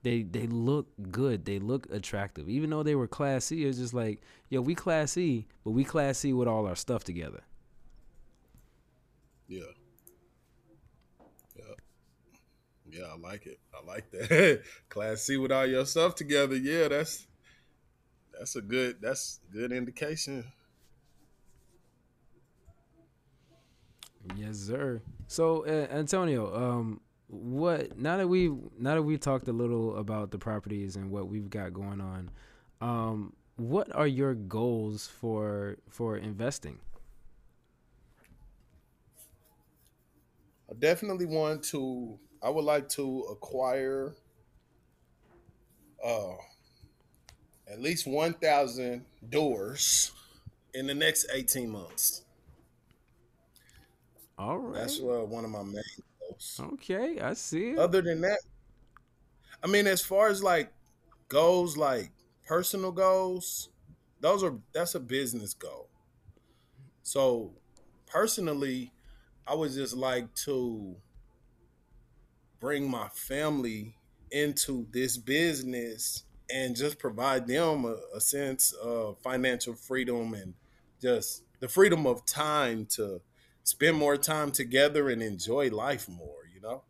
[0.04, 1.46] they they look good.
[1.46, 2.50] They look attractive.
[2.50, 5.84] Even though they were class C, it's just like, yo, we class C, but we
[5.84, 7.44] class C with all our stuff together.
[9.48, 9.62] Yeah.
[11.56, 11.76] Yeah.
[12.90, 13.60] Yeah, I like it.
[13.74, 14.64] I like that.
[14.90, 16.56] Class C with all your stuff together.
[16.56, 17.28] Yeah, that's
[18.38, 20.46] that's a good that's good indication.
[24.36, 25.02] Yes, sir.
[25.28, 30.32] So, uh, Antonio, um, what now that we now that we talked a little about
[30.32, 32.30] the properties and what we've got going on,
[32.82, 36.80] um, what are your goals for for investing?
[40.70, 44.16] I definitely want to I would like to acquire
[46.04, 46.34] uh
[47.72, 50.12] at least 1,000 doors
[50.74, 52.24] in the next 18 months.
[54.38, 54.82] All right.
[54.82, 55.84] That's uh, one of my main
[56.60, 57.80] Okay, I see it.
[57.80, 58.40] Other than that,
[59.64, 60.72] I mean, as far as like
[61.28, 62.12] goals, like
[62.46, 63.70] personal goals,
[64.20, 65.90] those are that's a business goal.
[67.04, 67.54] So
[68.06, 68.92] personally,
[69.48, 70.96] I would just like to
[72.60, 73.96] bring my family
[74.32, 80.54] into this business and just provide them a, a sense of financial freedom and
[81.02, 83.22] just the freedom of time to
[83.64, 86.84] spend more time together and enjoy life more, you know?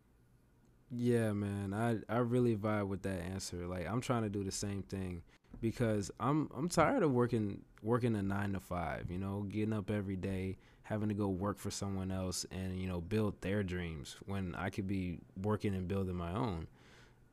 [0.90, 1.74] Yeah, man.
[1.74, 3.66] I I really vibe with that answer.
[3.66, 5.22] Like I'm trying to do the same thing
[5.60, 9.90] because I'm I'm tired of working working a 9 to 5, you know, getting up
[9.90, 14.16] every day, having to go work for someone else and, you know, build their dreams
[14.26, 16.66] when I could be working and building my own.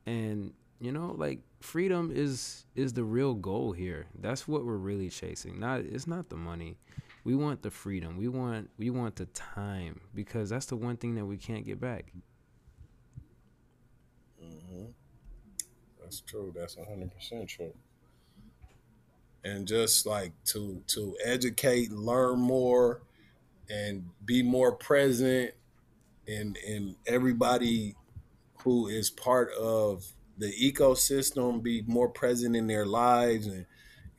[0.06, 4.06] And you know, like freedom is is the real goal here.
[4.20, 5.60] That's what we're really chasing.
[5.60, 6.76] Not it's not the money.
[7.24, 8.16] We want the freedom.
[8.16, 11.80] We want we want the time because that's the one thing that we can't get
[11.80, 12.12] back.
[14.42, 14.86] Mm-hmm.
[16.00, 16.52] That's true.
[16.54, 17.72] That's hundred percent true.
[19.44, 23.02] And just like to to educate, learn more,
[23.70, 25.52] and be more present
[26.26, 27.94] in in everybody
[28.62, 30.04] who is part of
[30.38, 33.66] the ecosystem, be more present in their lives, and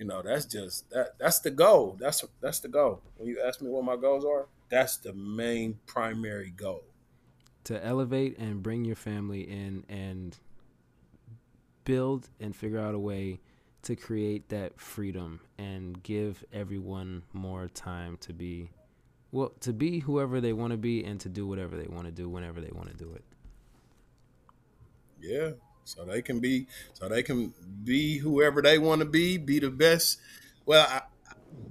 [0.03, 1.95] you know that's just that that's the goal.
[1.97, 3.01] That's that's the goal.
[3.15, 6.83] When you ask me what my goals are, that's the main primary goal.
[7.65, 10.37] To elevate and bring your family in and
[11.85, 13.39] build and figure out a way
[13.83, 18.71] to create that freedom and give everyone more time to be
[19.31, 22.11] well to be whoever they want to be and to do whatever they want to
[22.11, 23.23] do whenever they want to do it
[25.19, 25.51] yeah
[25.83, 29.69] so they can be so they can be whoever they want to be be the
[29.71, 30.19] best.
[30.65, 31.01] Well I,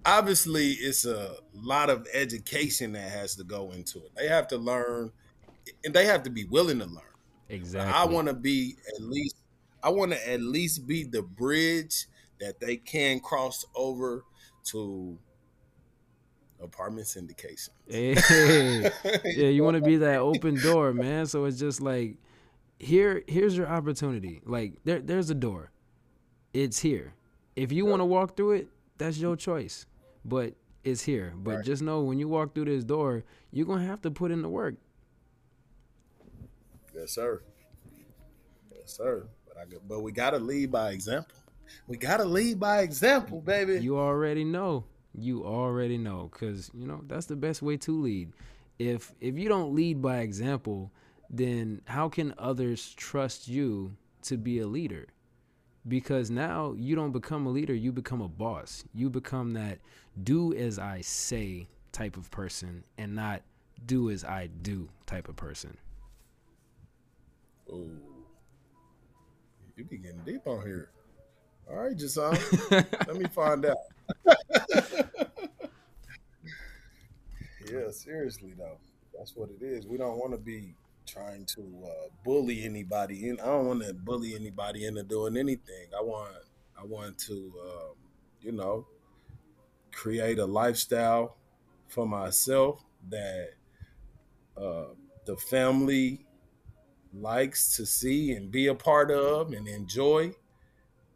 [0.05, 4.13] obviously it's a lot of education that has to go into it.
[4.17, 5.13] They have to learn
[5.85, 7.03] and they have to be willing to learn.
[7.49, 9.37] Exactly i want to be at least
[9.83, 12.07] i want to at least be the bridge
[12.41, 14.25] that they can cross over
[14.65, 15.19] to
[16.63, 18.15] apartment syndication hey,
[19.37, 21.27] yeah you want to be that open door man.
[21.27, 22.17] So it's just like
[22.83, 24.43] here here's your opportunity.
[24.45, 25.71] Like there there's a door.
[26.53, 27.15] It's here.
[27.55, 28.69] If you want to walk through it,
[28.99, 29.87] that's your choice.
[30.25, 31.33] But it's here.
[31.37, 31.65] But right.
[31.65, 34.49] just know when you walk through this door, you're gonna have to put in the
[34.49, 34.75] work.
[36.95, 37.43] Yes, sir.
[38.75, 39.27] Yes, sir.
[39.47, 41.37] But I but we gotta lead by example.
[41.87, 43.79] We gotta lead by example, baby.
[43.81, 44.85] You already know.
[45.15, 48.33] You already know, cause you know that's the best way to lead.
[48.79, 50.91] If if you don't lead by example,
[51.33, 55.07] then how can others trust you to be a leader?
[55.89, 58.85] Because now you don't become a leader, you become a boss.
[58.95, 59.79] You become that
[60.23, 63.43] do as I say type of person and not
[63.87, 65.77] do as I do type of person.
[67.73, 67.89] Oh,
[69.77, 70.91] you be getting deep on here.
[71.71, 72.37] All right, Jason.
[72.71, 73.79] Let me find out.
[77.71, 78.77] yeah, seriously though,
[79.17, 79.87] that's what it is.
[79.87, 80.75] We don't want to be
[81.13, 83.29] trying to uh, bully anybody.
[83.29, 85.89] And I don't want to bully anybody into doing anything.
[85.97, 86.33] I want
[86.79, 87.95] I want to um,
[88.41, 88.87] you know
[89.93, 91.37] create a lifestyle
[91.89, 93.51] for myself that
[94.57, 94.87] uh,
[95.27, 96.25] the family
[97.15, 100.33] likes to see and be a part of and enjoy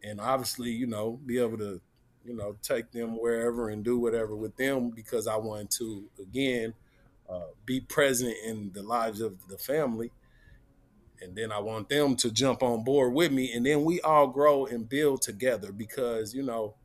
[0.04, 1.80] and obviously you know be able to
[2.22, 6.74] you know take them wherever and do whatever with them because i want to again
[7.28, 10.12] uh, be present in the lives of the family.
[11.20, 13.52] And then I want them to jump on board with me.
[13.52, 16.76] And then we all grow and build together because, you know,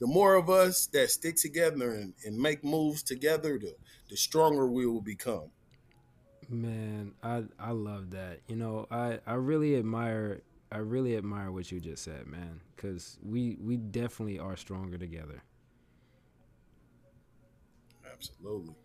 [0.00, 3.74] the more of us that stick together and, and make moves together, the,
[4.10, 5.50] the stronger we will become.
[6.48, 8.40] Man, I I love that.
[8.46, 13.18] You know, I I really admire I really admire what you just said, man, cuz
[13.22, 15.42] we we definitely are stronger together.
[18.12, 18.76] Absolutely.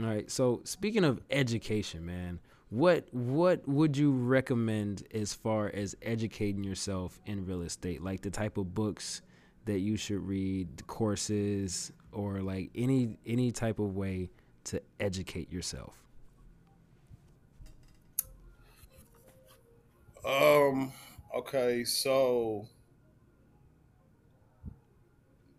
[0.00, 0.28] All right.
[0.30, 2.40] So speaking of education, man,
[2.70, 8.02] what what would you recommend as far as educating yourself in real estate?
[8.02, 9.22] Like the type of books
[9.66, 14.30] that you should read, courses, or like any any type of way
[14.64, 15.94] to educate yourself.
[20.24, 20.92] Um.
[21.36, 21.84] Okay.
[21.84, 22.66] So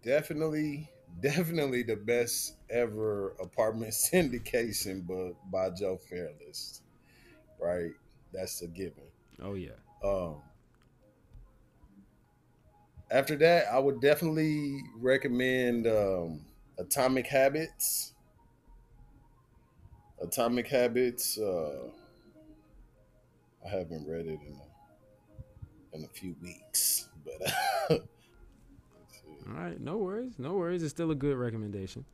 [0.03, 0.89] definitely
[1.21, 6.81] definitely the best ever apartment syndication book by Joe Fairless.
[7.59, 7.91] Right.
[8.33, 9.03] that's a given.
[9.41, 9.71] Oh yeah.
[10.03, 10.41] Um,
[13.11, 16.41] after that, I would definitely recommend um,
[16.77, 18.13] Atomic Habits.
[20.21, 21.37] Atomic Habits.
[21.37, 21.89] Uh,
[23.65, 24.59] I haven't read it in
[25.93, 28.01] a, in a few weeks, but.
[29.47, 30.81] All right, no worries, no worries.
[30.81, 32.05] It's still a good recommendation.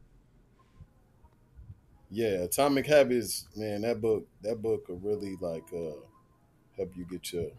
[2.09, 5.95] Yeah, Atomic Habits, man, that book, that book will really like uh,
[6.75, 7.51] help you get your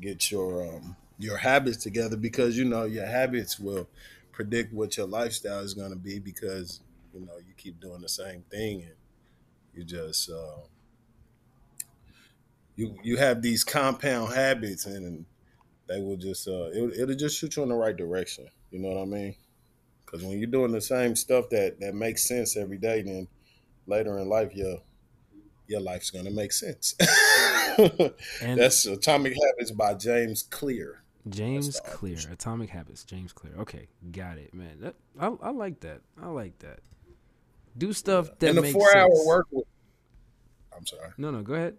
[0.00, 3.88] get your um, your habits together because you know your habits will
[4.32, 6.80] predict what your lifestyle is going to be because
[7.12, 8.94] you know you keep doing the same thing and
[9.74, 10.60] you just uh,
[12.76, 15.24] you you have these compound habits and
[15.88, 18.48] they will just uh, it, it'll just shoot you in the right direction.
[18.70, 19.34] You know what I mean?
[20.04, 23.28] Because when you're doing the same stuff that that makes sense every day, then
[23.86, 24.78] later in life your
[25.66, 26.94] your life's gonna make sense.
[28.42, 31.00] and That's Atomic Habits by James Clear.
[31.28, 33.54] James Clear, Atomic Habits, James Clear.
[33.60, 34.80] Okay, got it, man.
[34.80, 36.02] That, I, I like that.
[36.22, 36.80] I like that.
[37.78, 38.34] Do stuff yeah.
[38.40, 39.02] that and the four sense.
[39.02, 39.64] hour work week.
[40.76, 41.10] I'm sorry.
[41.16, 41.76] No, no, go ahead.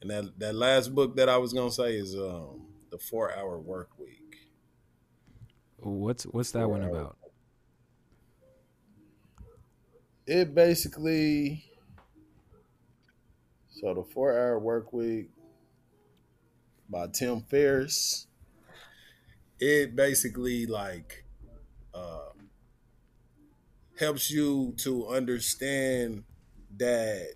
[0.00, 3.58] And that that last book that I was gonna say is um the four hour
[3.58, 4.36] work week.
[5.78, 7.16] What's what's that four one about?
[10.26, 11.64] It basically
[13.70, 15.30] so the four hour work week
[16.88, 18.26] by Tim Ferriss.
[19.60, 21.24] It basically like
[21.94, 22.30] uh,
[23.98, 26.24] helps you to understand
[26.76, 27.34] that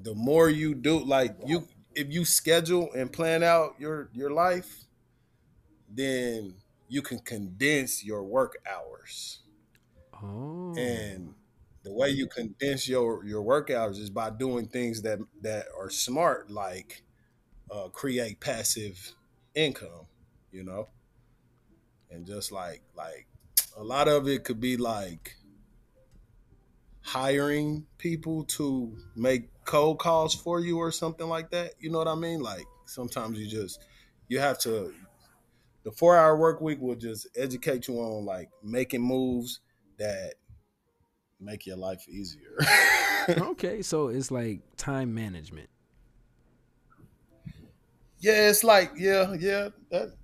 [0.00, 4.84] the more you do, like you, if you schedule and plan out your your life,
[5.88, 6.54] then
[6.88, 9.40] you can condense your work hours.
[10.22, 10.74] Oh.
[10.76, 11.34] And
[11.82, 15.90] the way you condense your your work hours is by doing things that that are
[15.90, 17.02] smart, like
[17.70, 19.14] uh, create passive
[19.54, 20.06] income,
[20.50, 20.88] you know,
[22.10, 23.26] and just like like
[23.76, 25.36] a lot of it could be like
[27.00, 31.74] hiring people to make cold calls for you or something like that.
[31.78, 32.40] You know what I mean?
[32.40, 33.84] Like sometimes you just
[34.28, 34.92] you have to
[35.84, 39.60] the four hour work week will just educate you on like making moves
[39.98, 40.34] that
[41.40, 42.56] make your life easier.
[43.28, 45.68] okay, so it's like time management.
[48.18, 49.70] Yeah, it's like yeah, yeah.
[49.90, 50.14] That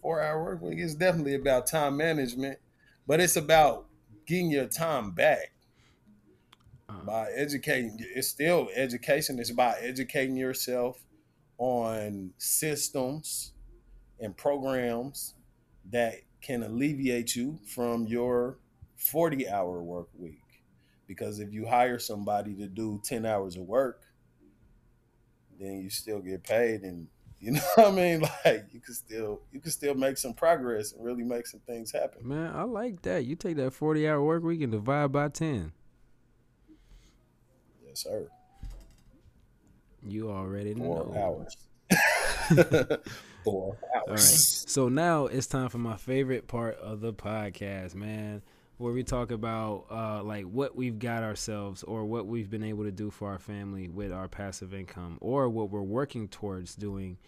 [0.00, 2.58] four hour work week is definitely about time management,
[3.06, 3.86] but it's about
[4.26, 5.52] getting your time back
[6.88, 7.00] uh-huh.
[7.04, 7.96] by educating.
[8.14, 9.38] It's still education.
[9.38, 11.00] It's about educating yourself
[11.58, 13.52] on systems
[14.20, 15.34] and programs
[15.90, 18.58] that can alleviate you from your
[18.96, 20.42] 40 hour work week.
[21.06, 24.02] Because if you hire somebody to do 10 hours of work,
[25.58, 27.08] then you still get paid and
[27.40, 28.20] you know what I mean?
[28.44, 31.92] Like you can still you can still make some progress and really make some things
[31.92, 32.26] happen.
[32.26, 33.24] Man, I like that.
[33.24, 35.72] You take that 40 hour work week and divide by 10.
[37.98, 38.28] Yes, sir.
[40.06, 41.20] You already Four know.
[41.20, 41.56] hours.
[43.44, 44.06] Four hours.
[44.06, 44.20] All right.
[44.20, 48.42] So now it's time for my favorite part of the podcast, man
[48.76, 52.84] where we talk about uh, like what we've got ourselves or what we've been able
[52.84, 57.18] to do for our family with our passive income or what we're working towards doing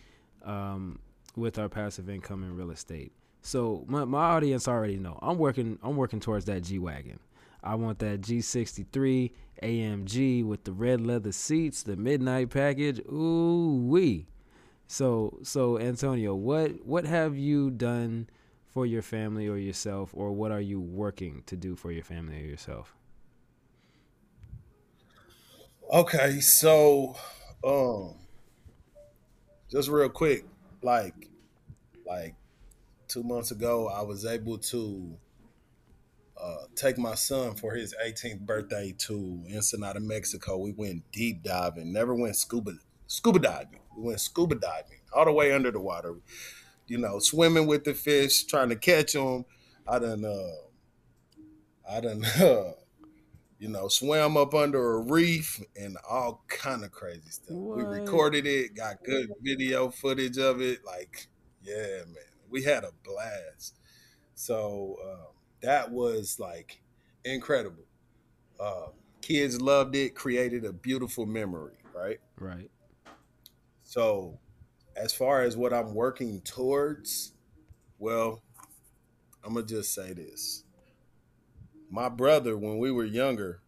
[0.44, 1.00] um,
[1.34, 3.10] with our passive income in real estate.
[3.42, 7.18] So my, my audience already know I'm working I'm working towards that G wagon.
[7.62, 9.32] I want that G63
[9.62, 13.00] AMG with the red leather seats, the midnight package.
[13.00, 14.26] Ooh wee.
[14.86, 18.28] So so Antonio, what what have you done?
[18.70, 22.40] for your family or yourself, or what are you working to do for your family
[22.42, 22.94] or yourself?
[25.92, 27.16] Okay, so
[27.64, 28.14] um
[29.70, 30.44] just real quick,
[30.82, 31.28] like
[32.06, 32.34] like
[33.08, 35.16] two months ago, I was able to
[36.42, 40.58] uh, take my son for his 18th birthday to Ensenada, Mexico.
[40.58, 41.92] We went deep diving.
[41.92, 42.72] Never went scuba
[43.06, 43.80] scuba diving.
[43.96, 46.16] We went scuba diving all the way under the water
[46.90, 49.44] you know, swimming with the fish, trying to catch them.
[49.86, 52.72] I done, uh, I done, uh,
[53.60, 57.56] you know, swam up under a reef and all kind of crazy stuff.
[57.56, 57.78] What?
[57.78, 60.84] We recorded it, got good video footage of it.
[60.84, 61.28] Like,
[61.62, 62.16] yeah, man,
[62.50, 63.76] we had a blast.
[64.34, 66.80] So um, that was like
[67.24, 67.84] incredible.
[68.58, 68.88] Uh,
[69.20, 72.20] kids loved it, created a beautiful memory, right?
[72.38, 72.70] Right.
[73.82, 74.38] So
[74.96, 77.32] as far as what I'm working towards,
[77.98, 78.42] well,
[79.44, 80.64] I'm gonna just say this.
[81.90, 83.60] My brother, when we were younger,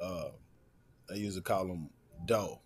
[0.00, 0.28] uh,
[1.10, 1.90] I used to call him
[2.24, 2.60] Doe.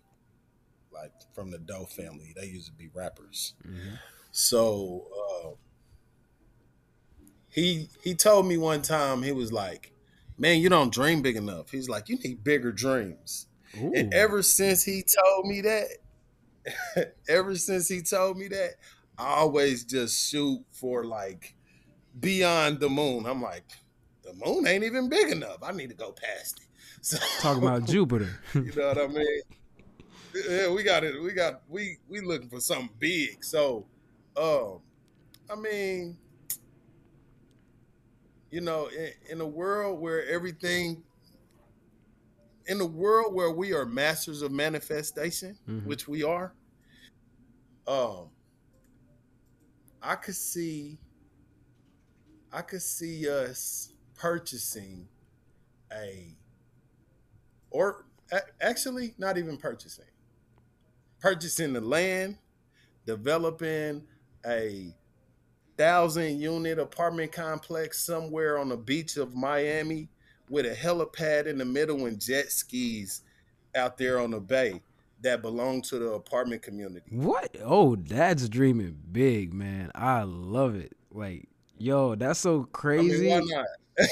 [0.91, 2.33] like from the Doe family.
[2.35, 3.53] They used to be rappers.
[3.67, 3.95] Mm-hmm.
[4.31, 5.28] So uh,
[7.49, 9.91] he he told me one time he was like,
[10.37, 13.47] "Man, you don't dream big enough." He's like, "You need bigger dreams."
[13.77, 13.91] Ooh.
[13.95, 15.87] And ever since he told me that,
[17.29, 18.75] ever since he told me that,
[19.17, 21.55] I always just shoot for like
[22.19, 23.25] beyond the moon.
[23.25, 23.65] I'm like,
[24.23, 25.57] the moon ain't even big enough.
[25.63, 26.65] I need to go past it.
[27.01, 28.41] So talking about Jupiter.
[28.53, 29.41] you know what I mean?
[30.49, 31.21] Yeah, we got it.
[31.21, 33.41] We got we we looking for something big.
[33.41, 33.85] So
[34.35, 34.79] um
[35.49, 36.17] I mean
[38.51, 41.03] you know, in, in a world where everything
[42.67, 45.87] in a world where we are masters of manifestation, mm-hmm.
[45.87, 46.53] which we are,
[47.87, 48.29] um
[50.01, 50.97] I could see
[52.51, 55.07] I could see us purchasing
[55.91, 56.35] a
[57.71, 58.05] or
[58.61, 60.05] actually not even purchasing
[61.19, 62.37] purchasing the land
[63.05, 64.03] developing
[64.45, 64.93] a
[65.79, 70.09] thousand unit apartment complex somewhere on the beach of miami
[70.49, 73.21] with a helipad in the middle and jet skis
[73.75, 74.81] out there on the bay
[75.21, 80.91] that belong to the apartment community what oh that's dreaming big man i love it
[81.11, 83.49] like yo that's so crazy I mean,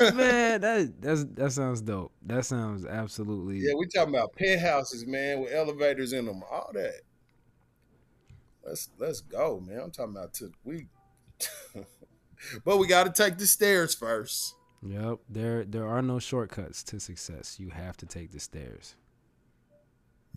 [0.14, 2.12] man, that that's that sounds dope.
[2.22, 3.58] That sounds absolutely.
[3.58, 7.00] Yeah, we talking about penthouses, man, with elevators in them, all that.
[8.64, 9.80] Let's let's go, man.
[9.80, 10.86] I'm talking about to we,
[12.64, 14.54] but we got to take the stairs first.
[14.80, 17.58] Yep there there are no shortcuts to success.
[17.58, 18.94] You have to take the stairs.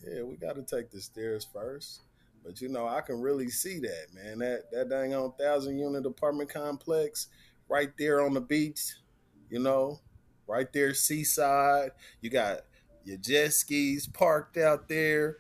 [0.04, 2.02] Yeah, we got to take the stairs first.
[2.44, 4.40] But you know, I can really see that, man.
[4.40, 7.28] That that dang on thousand unit apartment complex
[7.70, 8.96] right there on the beach
[9.52, 10.00] you know,
[10.48, 11.92] right there, seaside.
[12.22, 12.62] You got
[13.04, 15.38] your jet skis parked out there.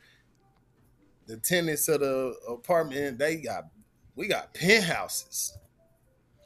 [1.25, 3.65] The tenants of the apartment, they got,
[4.15, 5.57] we got penthouses.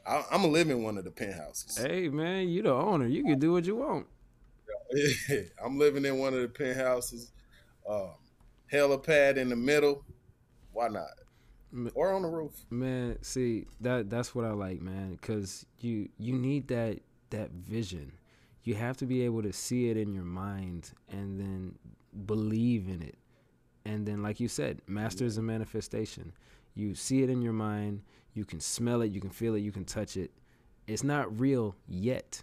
[0.06, 1.78] I, am gonna live in one of the penthouses.
[1.78, 3.06] Hey man, you the owner.
[3.06, 4.06] You can do what you want.
[5.64, 7.32] I'm living in one of the penthouses.
[7.88, 8.10] Um,
[8.72, 10.04] helipad in the middle.
[10.72, 11.10] Why not?
[11.94, 12.52] Or on the roof.
[12.70, 15.18] Man, see that that's what I like, man.
[15.20, 17.00] Cause you you need that
[17.30, 18.12] that vision.
[18.62, 21.78] You have to be able to see it in your mind and then
[22.26, 23.16] believe in it.
[23.84, 26.32] And then, like you said, master masters a manifestation.
[26.76, 28.02] You see it in your mind,
[28.34, 30.30] you can smell it, you can feel it, you can touch it.
[30.86, 32.42] It's not real yet,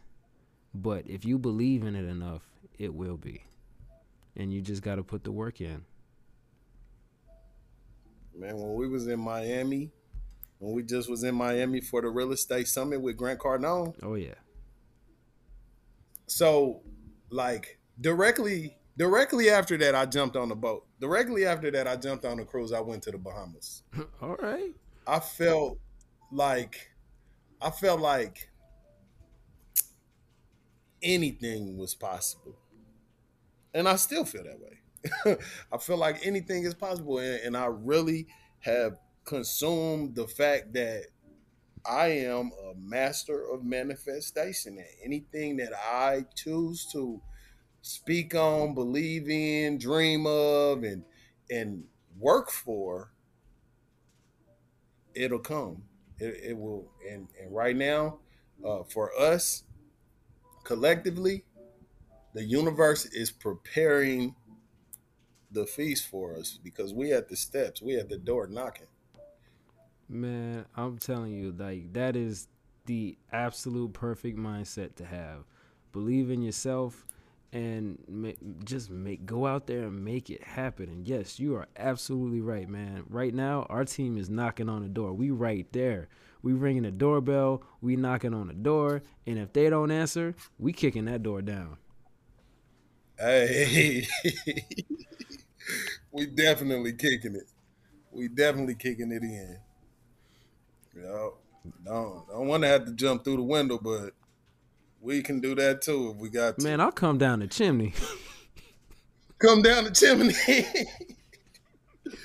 [0.73, 2.41] but if you believe in it enough,
[2.79, 3.43] it will be.
[4.35, 5.85] And you just got to put the work in.
[8.35, 9.91] Man, when we was in Miami,
[10.57, 13.93] when we just was in Miami for the real estate summit with Grant Cardone.
[14.01, 14.33] Oh yeah.
[16.25, 16.81] So,
[17.29, 20.85] like directly directly after that, I jumped on the boat.
[20.99, 22.73] Directly after that, I jumped on the cruise.
[22.73, 23.83] I went to the Bahamas.
[24.21, 24.73] All right.
[25.05, 25.77] I felt
[26.31, 26.89] like
[27.61, 28.49] I felt like
[31.01, 32.55] anything was possible,
[33.73, 35.37] and I still feel that way.
[35.71, 38.27] I feel like anything is possible, and, and I really
[38.59, 41.07] have consumed the fact that
[41.85, 47.21] I am a master of manifestation, and anything that I choose to
[47.83, 51.03] speak on, believe in, dream of, and
[51.51, 51.83] and
[52.17, 53.11] work for,
[55.13, 55.83] it'll come.
[56.17, 56.89] It, it will.
[57.07, 58.17] And and right now,
[58.65, 59.63] uh, for us,
[60.63, 61.43] collectively,
[62.33, 64.35] the universe is preparing
[65.51, 68.87] the feast for us because we at the steps, we at the door knocking.
[70.09, 72.47] Man, I'm telling you, like that is
[72.85, 75.43] the absolute perfect mindset to have.
[75.91, 77.05] Believe in yourself
[77.53, 80.89] and just make go out there and make it happen.
[80.89, 83.03] And yes, you are absolutely right, man.
[83.07, 85.13] Right now, our team is knocking on the door.
[85.13, 86.09] We right there.
[86.41, 87.63] We ringing the doorbell.
[87.79, 91.77] We knocking on the door, and if they don't answer, we kicking that door down.
[93.17, 94.07] Hey,
[96.11, 97.47] we definitely kicking it.
[98.11, 99.57] We definitely kicking it in.
[100.97, 101.29] Yeah,
[101.85, 104.11] don't don't want to have to jump through the window, but
[105.03, 106.63] we can do that too if we got to.
[106.63, 107.93] Man, I'll come down the chimney.
[109.37, 110.33] come down the chimney.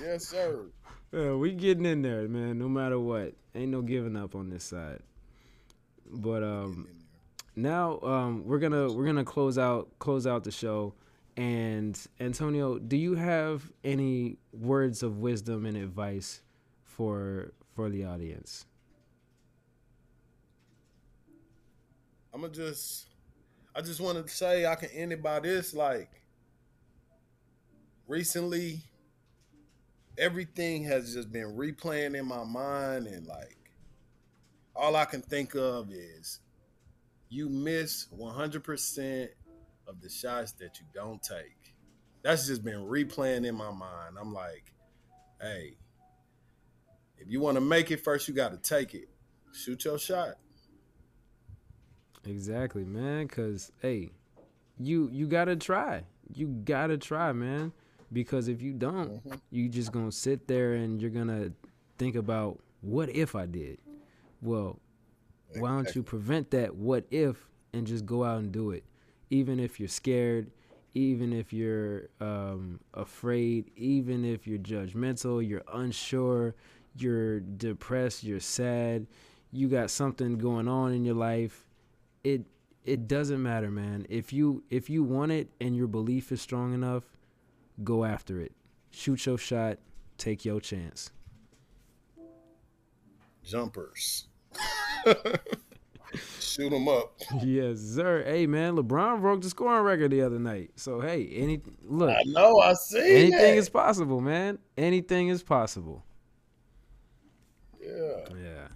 [0.00, 0.66] yes, sir.
[1.12, 2.58] Yeah, we getting in there, man.
[2.58, 5.00] No matter what, ain't no giving up on this side.
[6.10, 6.86] But um,
[7.56, 10.94] now um, we're gonna we're gonna close out close out the show.
[11.36, 16.42] And Antonio, do you have any words of wisdom and advice
[16.84, 18.66] for for the audience?
[22.38, 23.08] I'm gonna just,
[23.74, 25.74] I just want to say I can end it by this.
[25.74, 26.22] Like,
[28.06, 28.84] recently
[30.16, 33.58] everything has just been replaying in my mind and like
[34.76, 36.38] all I can think of is
[37.28, 39.28] you miss 100%
[39.88, 41.74] of the shots that you don't take.
[42.22, 44.14] That's just been replaying in my mind.
[44.20, 44.72] I'm like,
[45.40, 45.76] hey,
[47.16, 49.08] if you want to make it first, you got to take it.
[49.52, 50.34] Shoot your shot.
[52.24, 53.28] Exactly, man.
[53.28, 54.10] Cause hey,
[54.78, 56.04] you you gotta try.
[56.32, 57.72] You gotta try, man.
[58.12, 59.36] Because if you don't, mm-hmm.
[59.50, 61.52] you just gonna sit there and you're gonna
[61.98, 63.78] think about what if I did.
[64.40, 64.78] Well,
[65.48, 65.62] exactly.
[65.62, 68.84] why don't you prevent that what if and just go out and do it,
[69.30, 70.50] even if you're scared,
[70.94, 76.54] even if you're um, afraid, even if you're judgmental, you're unsure,
[76.96, 79.06] you're depressed, you're sad,
[79.52, 81.64] you got something going on in your life.
[82.24, 82.46] It
[82.84, 84.06] it doesn't matter, man.
[84.08, 87.04] If you if you want it and your belief is strong enough,
[87.84, 88.52] go after it.
[88.90, 89.78] Shoot your shot.
[90.16, 91.10] Take your chance.
[93.44, 94.26] Jumpers.
[96.40, 97.12] Shoot them up.
[97.42, 98.24] Yes, sir.
[98.24, 100.70] Hey, man, LeBron broke the scoring record the other night.
[100.76, 102.10] So hey, any look.
[102.10, 102.58] I know.
[102.58, 102.98] I see.
[102.98, 103.56] Anything that.
[103.58, 104.58] is possible, man.
[104.76, 106.04] Anything is possible.
[107.80, 108.24] Yeah.
[108.30, 108.68] Yeah.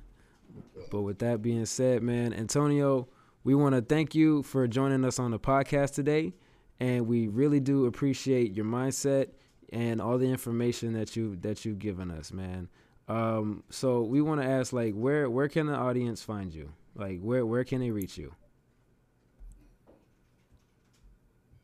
[0.90, 3.08] But with that being said, man, Antonio,
[3.44, 6.34] we want to thank you for joining us on the podcast today
[6.82, 9.28] and we really do appreciate your mindset
[9.72, 12.68] and all the information that you that you've given us, man.
[13.06, 16.72] Um, so we want to ask, like, where where can the audience find you?
[16.96, 18.34] Like, where where can they reach you?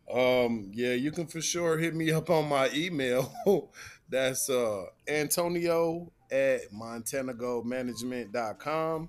[0.09, 3.33] Um, yeah, you can for sure hit me up on my email.
[4.09, 9.09] That's uh Antonio at MontanaGoldManagement.com.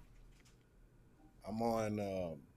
[1.48, 2.49] I'm on um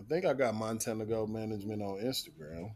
[0.00, 2.72] I think I got Montana Gold Management on Instagram.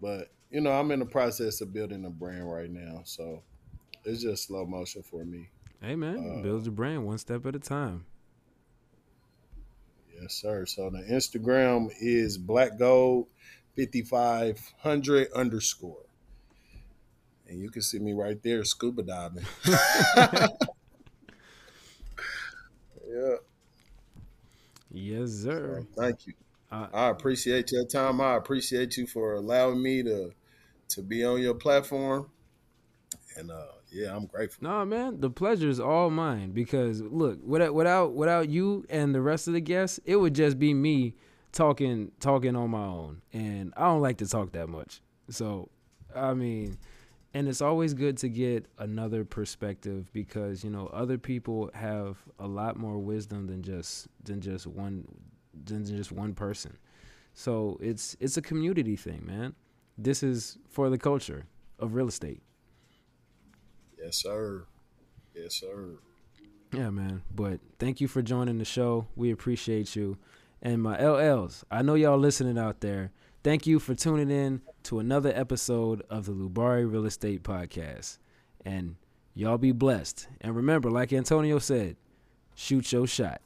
[0.00, 3.00] But, you know, I'm in the process of building a brand right now.
[3.04, 3.42] So
[4.04, 5.48] it's just slow motion for me.
[5.80, 8.06] Hey, man, uh, build your brand one step at a time.
[10.20, 10.66] Yes, sir.
[10.66, 13.26] So the Instagram is Black Gold
[13.76, 16.06] 5500 underscore.
[17.48, 19.44] And you can see me right there scuba diving.
[23.08, 23.36] yeah.
[24.94, 25.84] Yes, sir.
[25.94, 26.34] So, thank you.
[26.70, 28.20] Uh, I appreciate your time.
[28.20, 30.32] I appreciate you for allowing me to
[30.90, 32.30] to be on your platform.
[33.36, 34.68] And uh, yeah, I'm grateful.
[34.68, 39.20] No, man, the pleasure is all mine because look, without without without you and the
[39.20, 41.14] rest of the guests, it would just be me
[41.52, 45.00] talking talking on my own, and I don't like to talk that much.
[45.30, 45.68] So,
[46.14, 46.76] I mean,
[47.34, 52.46] and it's always good to get another perspective because you know other people have a
[52.46, 55.06] lot more wisdom than just than just one
[55.64, 56.78] than just one person.
[57.34, 59.54] So it's it's a community thing man.
[59.98, 61.46] This is for the culture
[61.80, 62.40] of real estate.
[63.98, 64.66] Yes sir.
[65.34, 65.98] Yes sir.
[66.72, 67.22] Yeah man.
[67.34, 69.08] But thank you for joining the show.
[69.16, 70.16] We appreciate you.
[70.62, 73.12] And my lls i know y'all listening out there
[73.44, 78.16] Thank you for tuning in to another episode of the Loubarri Real Estate Podcast.
[78.64, 78.96] And
[79.34, 80.28] y'all be blessed.
[80.40, 81.96] And remember, like Antonio said,
[82.54, 83.42] shoot your shot.